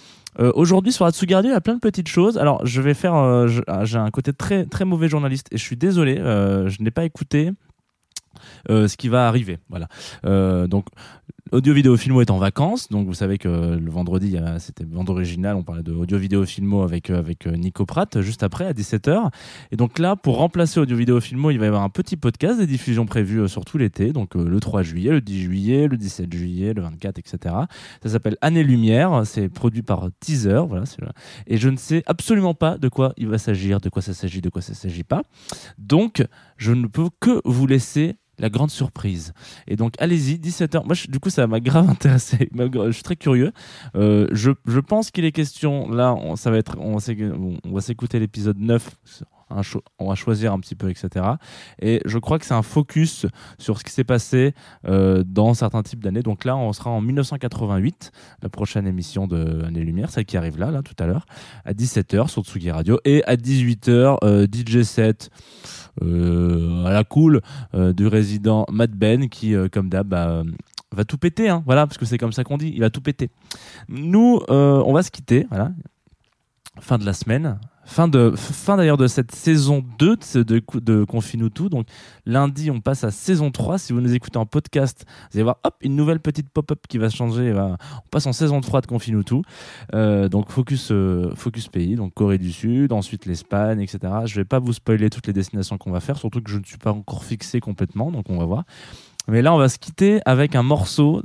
Aujourd'hui 0.55 0.93
sur 0.93 1.05
Atsugi 1.05 1.35
Radio, 1.35 1.51
il 1.51 1.55
y 1.55 1.57
a 1.57 1.61
plein 1.61 1.75
de 1.75 1.81
petites 1.81 2.07
choses. 2.07 2.39
Alors, 2.39 2.65
je 2.65 2.81
vais 2.81 2.95
faire. 2.95 3.13
ah, 3.15 3.85
J'ai 3.85 3.99
un 3.99 4.11
côté 4.11 4.33
très 4.33 4.67
très 4.67 4.85
mauvais 4.85 5.09
journaliste 5.09 5.49
et 5.51 5.59
je 5.59 5.63
suis 5.65 5.75
désolé. 5.77 6.15
je 6.17 6.81
n'ai 6.81 6.93
pas 6.93 7.05
écouté 7.05 7.51
ce 8.69 8.97
qui 8.97 9.09
va 9.09 9.27
arriver. 9.27 9.59
Voilà. 9.69 9.89
Donc, 10.69 10.87
Audio 11.51 11.73
Vidéo 11.73 11.97
Filmo 11.97 12.21
est 12.21 12.31
en 12.31 12.37
vacances, 12.37 12.91
donc 12.91 13.07
vous 13.07 13.15
savez 13.15 13.39
que 13.39 13.49
le 13.49 13.91
vendredi, 13.91 14.37
a- 14.37 14.59
c'était 14.59 14.85
bande 14.85 15.09
originale, 15.09 15.57
on 15.57 15.63
parlait 15.63 15.83
de 15.83 15.93
Audio 15.93 16.19
Vidéo 16.19 16.45
Filmo 16.45 16.83
avec, 16.83 17.09
euh, 17.09 17.19
avec 17.19 17.47
euh, 17.47 17.53
Nico 17.57 17.87
Pratt, 17.87 18.21
juste 18.21 18.43
après, 18.43 18.67
à 18.67 18.73
17h. 18.75 19.31
Et 19.73 19.77
donc 19.77 19.99
là, 19.99 20.15
pour 20.15 20.37
remplacer 20.37 20.79
Audio 20.79 20.95
Vidéo 20.97 21.21
Filmo, 21.21 21.51
il 21.51 21.59
va 21.59 21.65
y 21.65 21.69
avoir 21.69 21.83
un 21.85 21.89
petit 21.89 22.17
podcast, 22.17 22.59
des 22.59 22.67
diffusions 22.67 23.07
prévues 23.07 23.41
euh, 23.43 23.49
sur 23.49 23.65
tout 23.65 23.79
l'été, 23.79 24.13
donc 24.13 24.37
euh, 24.37 24.47
le 24.47 24.61
3 24.61 24.83
juillet, 24.83 25.11
le 25.11 25.21
10 25.23 25.41
juillet, 25.43 25.89
le 25.89 25.97
17 25.97 26.31
juillet, 26.35 26.75
le 26.75 26.83
24, 26.83 27.19
etc. 27.19 27.55
Ça 28.03 28.09
s'appelle 28.11 28.37
Année 28.43 28.63
Lumière, 28.65 29.23
c'est 29.25 29.49
produit 29.49 29.83
par 29.83 30.09
Teaser, 30.21 30.63
voilà. 30.69 30.85
Et 31.47 31.57
je 31.57 31.69
ne 31.71 31.77
sais 31.79 32.03
absolument 32.07 32.55
pas 32.55 32.77
de 32.77 32.89
quoi 32.91 33.15
il 33.17 33.27
va 33.29 33.39
s'agir, 33.39 33.81
de 33.81 33.89
quoi 33.89 34.03
ça 34.03 34.13
s'agit, 34.13 34.43
de 34.43 34.51
quoi 34.51 34.61
ça 34.61 34.75
s'agit 34.75 35.05
pas. 35.05 35.23
Donc, 35.79 36.23
je 36.59 36.73
ne 36.73 36.87
peux 36.89 37.09
que 37.21 37.41
vous 37.47 37.67
laisser 37.67 38.17
la 38.39 38.51
grande 38.51 38.71
surprise. 38.71 39.33
Et 39.67 39.77
donc, 39.77 39.95
allez-y, 39.99 40.37
17h. 40.37 40.85
Moi, 40.85 40.95
du 41.09 41.21
coup, 41.21 41.31
ça 41.31 41.47
m'a 41.47 41.61
grave 41.61 41.89
intéressé. 41.91 42.49
Je 42.55 42.91
suis 42.93 43.03
très 43.03 43.17
curieux. 43.17 43.53
Euh, 43.97 44.27
je, 44.33 44.81
pense 44.81 45.11
qu'il 45.11 45.25
est 45.25 45.33
question, 45.33 45.91
là, 45.91 46.15
on, 46.15 46.37
ça 46.37 46.51
va 46.51 46.59
être, 46.59 46.77
on, 46.79 46.99
on 46.99 47.73
va 47.73 47.81
s'écouter 47.81 48.19
l'épisode 48.19 48.59
9. 48.59 48.97
On 49.99 50.09
va 50.09 50.15
choisir 50.15 50.53
un 50.53 50.61
petit 50.61 50.75
peu, 50.75 50.91
etc. 50.91 51.25
Et 51.81 52.01
je 52.05 52.19
crois 52.19 52.39
que 52.39 52.47
c'est 52.47 52.55
un 52.55 52.63
focus 52.63 53.27
sur 53.59 53.79
ce 53.79 53.85
qui 53.85 53.93
s'est 53.93 54.05
passé 54.05 54.55
euh, 54.87 55.23
dans 55.27 55.55
certains 55.55 55.83
types 55.83 56.03
d'années. 56.03 56.23
Donc 56.23 56.45
là, 56.45 56.57
on 56.57 56.73
sera 56.73 56.91
en 56.91 57.01
1988, 57.01 58.13
la 58.43 58.49
prochaine 58.49 58.87
émission 58.87 59.27
de 59.27 59.65
Année 59.65 59.85
Lumière, 59.85 60.11
celle 60.11 60.25
qui 60.25 60.37
arrive 60.37 60.59
là, 60.59 60.71
là, 60.71 60.83
tout 60.83 60.97
à 60.99 61.07
l'heure, 61.07 61.27
à 61.65 61.73
17h 61.73 62.29
sur 62.29 62.45
Tsugi 62.45 62.71
Radio. 62.71 62.99
Et 63.05 63.25
à 63.25 63.37
18h, 63.37 64.19
euh, 64.23 64.47
DJ 64.51 64.83
7 64.83 65.31
euh, 66.03 66.85
à 66.85 66.93
la 66.93 67.05
cool 67.05 67.41
euh, 67.75 67.93
du 67.93 68.07
résident 68.07 68.67
Matt 68.71 68.93
Ben 68.93 69.29
qui, 69.29 69.55
euh, 69.55 69.69
comme 69.69 69.89
d'hab, 69.89 70.09
bah, 70.09 70.43
va 70.93 71.05
tout 71.05 71.19
péter. 71.19 71.49
Hein, 71.49 71.63
voilà, 71.67 71.87
parce 71.87 71.99
que 71.99 72.05
c'est 72.05 72.19
comme 72.19 72.33
ça 72.33 72.45
qu'on 72.45 72.59
dit, 72.59 72.73
il 72.75 72.81
va 72.81 72.91
tout 72.91 73.01
péter. 73.01 73.31
Nous, 73.89 74.41
on 74.49 74.93
va 74.93 75.03
se 75.03 75.11
quitter. 75.11 75.47
Fin 76.81 76.99
de 76.99 77.05
la 77.05 77.13
semaine. 77.13 77.59
Fin, 77.91 78.07
de, 78.07 78.33
fin 78.37 78.77
d'ailleurs 78.77 78.99
de 78.99 79.07
cette 79.07 79.35
saison 79.35 79.83
2 79.99 80.17
de, 80.35 80.43
de, 80.43 80.63
de 80.79 81.05
Confinutu. 81.05 81.71
Donc 81.71 81.87
lundi, 82.27 82.71
on 82.71 82.81
passe 82.83 83.03
à 83.03 83.11
saison 83.11 83.51
3. 83.51 83.79
Si 83.79 83.95
vous 83.95 84.03
nous 84.03 84.13
écoutez 84.15 84.37
en 84.37 84.45
podcast, 84.45 85.07
vous 85.33 85.39
allez 85.39 85.43
voir 85.45 85.57
hop, 85.65 85.75
une 85.81 85.97
nouvelle 85.97 86.21
petite 86.21 86.51
pop-up 86.51 86.81
qui 86.87 86.99
va 86.99 87.09
changer. 87.09 87.47
et 87.47 87.53
va- 87.53 87.79
on 88.05 88.09
passe 88.11 88.27
en 88.27 88.35
saison 88.35 88.61
3 88.61 88.83
de 88.83 88.87
Confinutu. 88.87 89.37
Euh, 89.95 90.29
donc 90.29 90.51
focus, 90.51 90.91
euh, 90.93 91.33
focus 91.35 91.69
pays, 91.69 91.95
donc 91.97 92.13
Corée 92.13 92.37
du 92.37 92.53
Sud, 92.53 92.93
ensuite 92.93 93.25
l'Espagne, 93.25 93.81
etc. 93.81 93.99
Je 94.27 94.35
vais 94.35 94.45
pas 94.45 94.59
vous 94.59 94.75
spoiler 94.75 95.09
toutes 95.09 95.27
les 95.27 95.33
destinations 95.33 95.79
qu'on 95.79 95.91
va 95.91 96.01
faire, 96.01 96.19
surtout 96.19 96.43
que 96.43 96.51
je 96.51 96.59
ne 96.59 96.65
suis 96.65 96.77
pas 96.79 96.93
encore 96.93 97.25
fixé 97.25 97.59
complètement, 97.59 98.13
donc 98.13 98.27
on 98.29 98.37
va 98.37 98.45
voir. 98.45 98.65
Mais 99.29 99.41
là, 99.41 99.55
on 99.55 99.59
va 99.59 99.71
se 99.71 99.79
quitter 99.79 100.21
avec 100.27 100.55
un 100.55 100.63
morceau 100.63 101.23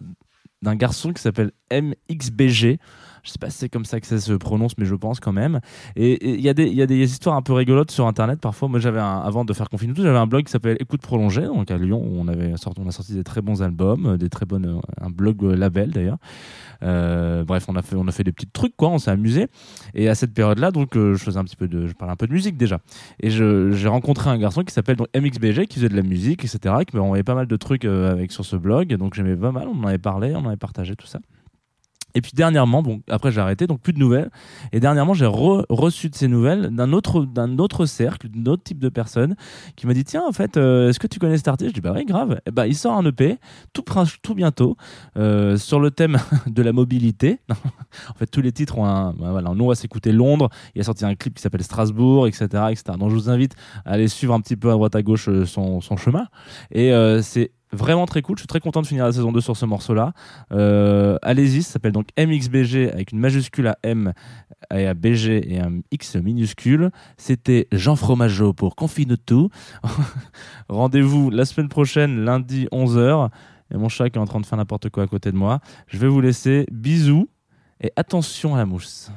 d'un 0.61 0.75
garçon 0.75 1.11
qui 1.11 1.21
s'appelle 1.21 1.51
MXBG. 1.71 2.79
Je 3.23 3.31
sais 3.31 3.39
pas 3.39 3.49
si 3.49 3.57
c'est 3.57 3.69
comme 3.69 3.85
ça 3.85 4.01
que 4.01 4.05
ça 4.05 4.19
se 4.19 4.33
prononce, 4.33 4.77
mais 4.77 4.83
je 4.85 4.95
pense 4.95 5.21
quand 5.21 5.31
même. 5.31 5.61
Et 5.95 6.33
il 6.35 6.41
y, 6.41 6.49
a 6.49 6.53
des- 6.53 7.03
histoires 7.03 7.37
un 7.37 7.41
peu 7.41 7.53
rigolotes 7.53 7.89
sur 7.89 8.05
Internet 8.05 8.41
parfois. 8.41 8.67
Moi, 8.67 8.79
j'avais 8.79 8.99
avant 8.99 9.45
de 9.45 9.53
faire 9.53 9.69
Confinuto, 9.69 10.03
j'avais 10.03 10.17
un 10.17 10.27
blog 10.27 10.43
qui 10.43 10.51
s'appelle 10.51 10.75
Écoute 10.81 11.01
Prolongée, 11.01 11.43
donc 11.43 11.71
à 11.71 11.77
Lyon, 11.77 12.03
on, 12.05 12.27
avait 12.27 12.57
sorti, 12.57 12.81
a 12.85 12.91
sorti 12.91 13.13
des 13.13 13.23
très 13.23 13.41
bons 13.41 13.61
albums, 13.63 14.17
des 14.17 14.29
très 14.29 14.45
bonnes, 14.45 14.81
un 14.99 15.09
blog 15.09 15.41
euh, 15.43 15.55
label 15.55 15.91
d'ailleurs. 15.91 16.17
Euh, 16.83 17.45
bref, 17.45 17.65
on 17.69 17.77
a 17.77 18.11
fait, 18.11 18.23
des 18.25 18.33
petits 18.33 18.47
trucs, 18.47 18.75
quoi. 18.75 18.89
On 18.89 18.97
s'est 18.97 19.11
amusé. 19.11 19.47
Et 19.93 20.09
à 20.09 20.15
cette 20.15 20.33
période-là, 20.33 20.71
donc, 20.71 20.97
euh, 20.97 21.15
je 21.15 21.23
faisais 21.23 21.39
un 21.39 21.45
petit 21.45 21.55
peu 21.55 21.69
de, 21.69 21.87
je 21.87 21.93
parlais 21.93 22.11
un 22.11 22.17
peu 22.17 22.27
de 22.27 22.33
musique 22.33 22.57
déjà. 22.57 22.79
Et 23.21 23.29
j'ai 23.29 23.87
rencontré 23.87 24.31
un 24.31 24.37
garçon 24.37 24.63
qui 24.63 24.73
s'appelle 24.73 24.97
donc 24.97 25.07
MXBG, 25.15 25.67
qui 25.67 25.75
faisait 25.75 25.89
de 25.89 25.95
la 25.95 26.01
musique, 26.01 26.43
etc., 26.43 26.75
qui 26.85 26.97
m'a 26.97 27.03
envoyé 27.03 27.23
pas 27.23 27.35
mal 27.35 27.47
de 27.47 27.55
trucs 27.55 27.85
avec 27.85 28.33
sur 28.33 28.43
ce 28.43 28.57
blog. 28.57 28.93
Donc 28.95 29.13
j'aimais 29.13 29.37
pas 29.37 29.53
mal. 29.53 29.69
On 29.69 29.79
en 29.79 29.87
avait 29.87 29.97
parlé, 29.97 30.35
on 30.35 30.39
en 30.39 30.47
avait 30.47 30.57
partagé 30.57 30.97
tout 30.97 31.07
ça. 31.07 31.19
Et 32.15 32.21
puis 32.21 32.31
dernièrement, 32.35 32.83
bon, 32.83 33.01
après 33.09 33.31
j'ai 33.31 33.41
arrêté, 33.41 33.67
donc 33.67 33.81
plus 33.81 33.93
de 33.93 33.99
nouvelles. 33.99 34.29
Et 34.71 34.79
dernièrement, 34.79 35.13
j'ai 35.13 35.25
re- 35.25 35.65
reçu 35.69 36.09
de 36.09 36.15
ces 36.15 36.27
nouvelles 36.27 36.69
d'un 36.69 36.93
autre, 36.93 37.25
autre 37.57 37.85
cercle, 37.85 38.29
d'un 38.29 38.51
autre 38.51 38.63
type 38.63 38.79
de 38.79 38.89
personne 38.89 39.35
qui 39.75 39.87
m'a 39.87 39.93
dit 39.93 40.03
Tiens, 40.03 40.23
en 40.27 40.31
fait, 40.31 40.57
euh, 40.57 40.89
est-ce 40.89 40.99
que 40.99 41.07
tu 41.07 41.19
connais 41.19 41.37
cet 41.37 41.47
artiste? 41.47 41.71
Je 41.71 41.75
dis 41.75 41.81
Bah 41.81 41.93
oui, 41.95 42.05
grave. 42.05 42.39
Et 42.45 42.51
bah, 42.51 42.67
il 42.67 42.75
sort 42.75 42.93
un 42.93 43.05
EP 43.05 43.37
tout, 43.73 43.83
bientôt 44.35 44.77
euh, 45.17 45.57
sur 45.57 45.79
le 45.79 45.91
thème 45.91 46.17
de 46.47 46.61
la 46.61 46.71
mobilité. 46.71 47.39
en 47.49 48.13
fait, 48.15 48.27
tous 48.27 48.41
les 48.41 48.51
titres 48.51 48.77
ont 48.77 48.85
un. 48.85 49.13
bah, 49.13 49.31
voilà, 49.31 49.51
nous, 49.55 49.65
on 49.65 49.69
va 49.69 49.75
s'écouter 49.75 50.11
Londres. 50.11 50.49
Il 50.75 50.81
a 50.81 50.83
sorti 50.83 51.05
un 51.05 51.15
clip 51.15 51.35
qui 51.35 51.41
s'appelle 51.41 51.63
Strasbourg, 51.63 52.27
etc., 52.27 52.45
etc. 52.69 52.83
Donc, 52.99 53.09
je 53.09 53.15
vous 53.15 53.29
invite 53.29 53.55
à 53.85 53.91
aller 53.91 54.07
suivre 54.07 54.33
un 54.33 54.41
petit 54.41 54.55
peu 54.55 54.69
à 54.69 54.73
droite 54.73 54.95
à 54.95 55.01
gauche 55.01 55.29
euh, 55.29 55.45
son, 55.45 55.81
son 55.81 55.97
chemin. 55.97 56.27
Et 56.71 56.91
c'est 57.21 57.51
vraiment 57.73 58.05
très 58.05 58.21
cool. 58.21 58.37
Je 58.37 58.41
suis 58.41 58.47
très 58.47 58.59
content 58.59 58.81
de 58.81 58.87
finir 58.87 59.05
la 59.05 59.11
saison 59.11 59.31
2 59.31 59.41
sur 59.41 59.57
ce 59.57 59.65
morceau-là. 59.65 60.13
Euh, 60.51 61.17
Allez-y, 61.21 61.63
ça 61.63 61.73
s'appelle 61.73 61.91
donc 61.91 62.07
MXBG 62.17 62.91
avec 62.91 63.11
une 63.11 63.19
majuscule 63.19 63.67
à 63.67 63.77
M 63.83 64.13
et 64.73 64.87
à 64.87 64.93
BG 64.93 65.53
et 65.53 65.59
un 65.59 65.79
X 65.91 66.15
minuscule. 66.15 66.91
C'était 67.17 67.67
Jean 67.71 67.95
Fromageau 67.95 68.53
pour 68.53 68.75
Confine 68.75 69.17
tout. 69.17 69.49
Rendez-vous 70.69 71.29
la 71.29 71.45
semaine 71.45 71.69
prochaine, 71.69 72.23
lundi 72.23 72.67
11h. 72.71 73.29
Et 73.73 73.77
mon 73.77 73.89
chat 73.89 74.05
est 74.05 74.17
en 74.17 74.25
train 74.25 74.39
de 74.39 74.45
faire 74.45 74.57
n'importe 74.57 74.89
quoi 74.89 75.03
à 75.03 75.07
côté 75.07 75.31
de 75.31 75.37
moi. 75.37 75.59
Je 75.87 75.97
vais 75.97 76.07
vous 76.07 76.21
laisser. 76.21 76.65
Bisous 76.71 77.27
et 77.81 77.91
attention 77.95 78.55
à 78.55 78.57
la 78.57 78.65
mousse. 78.65 79.11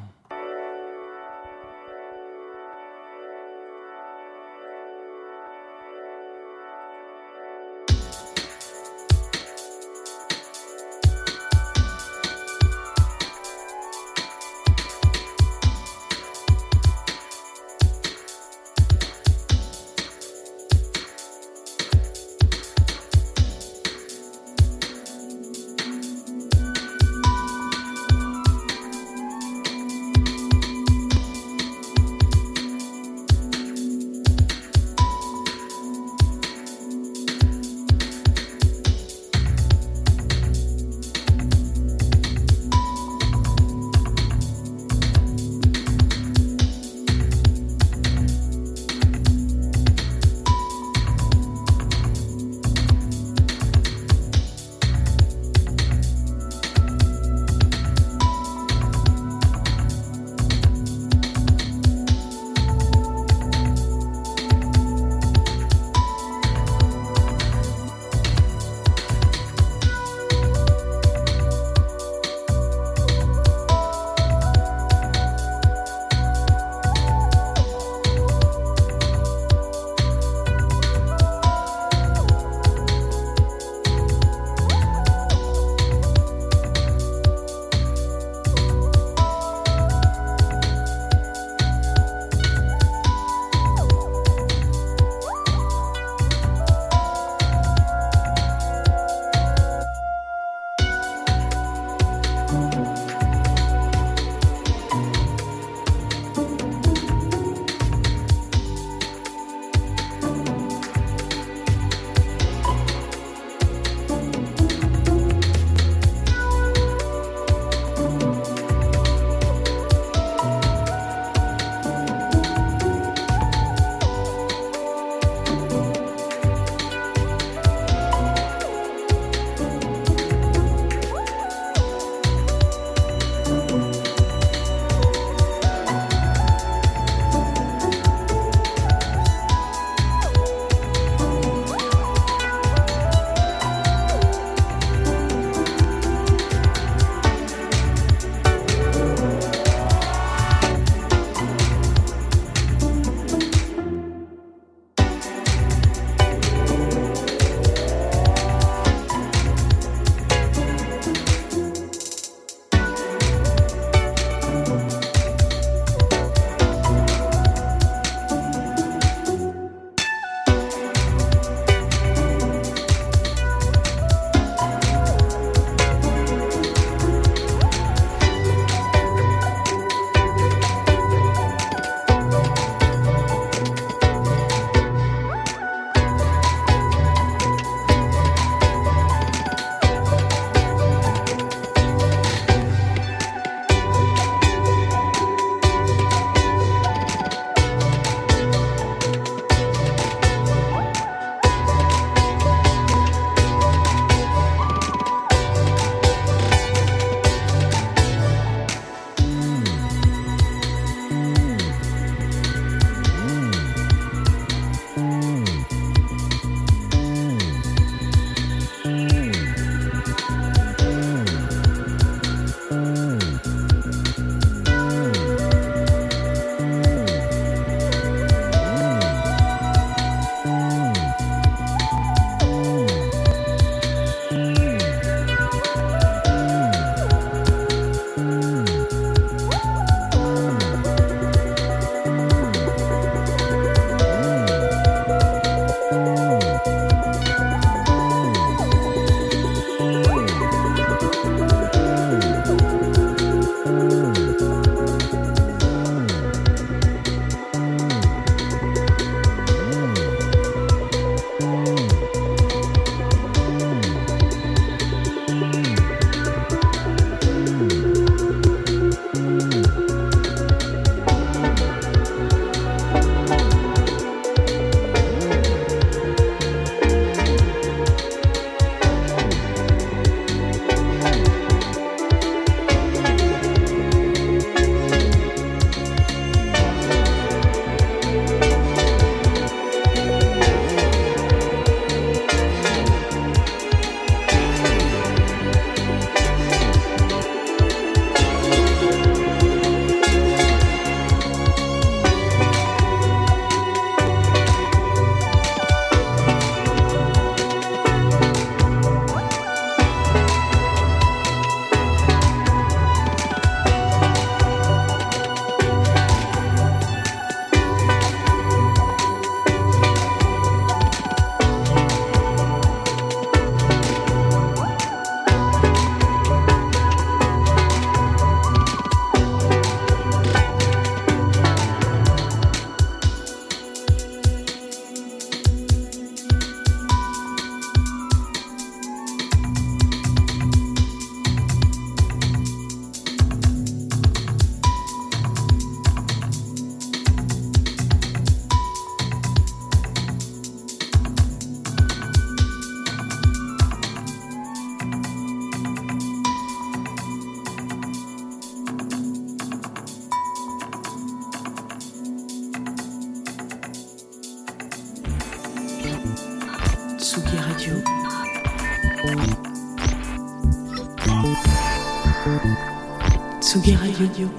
Radio. 374.16 374.30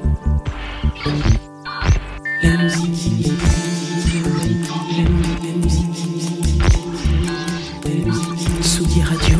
La 2.42 2.58
musique. 2.58 3.28
Radio. 9.04 9.38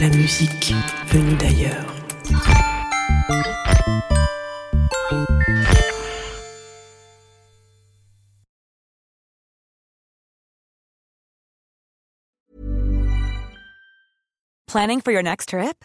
La 0.00 0.08
musique 0.08 0.74
venue 1.06 1.36
d'ailleurs. 1.36 1.86
Planning 14.66 15.00
for 15.00 15.12
your 15.12 15.22
next 15.22 15.50
trip? 15.50 15.84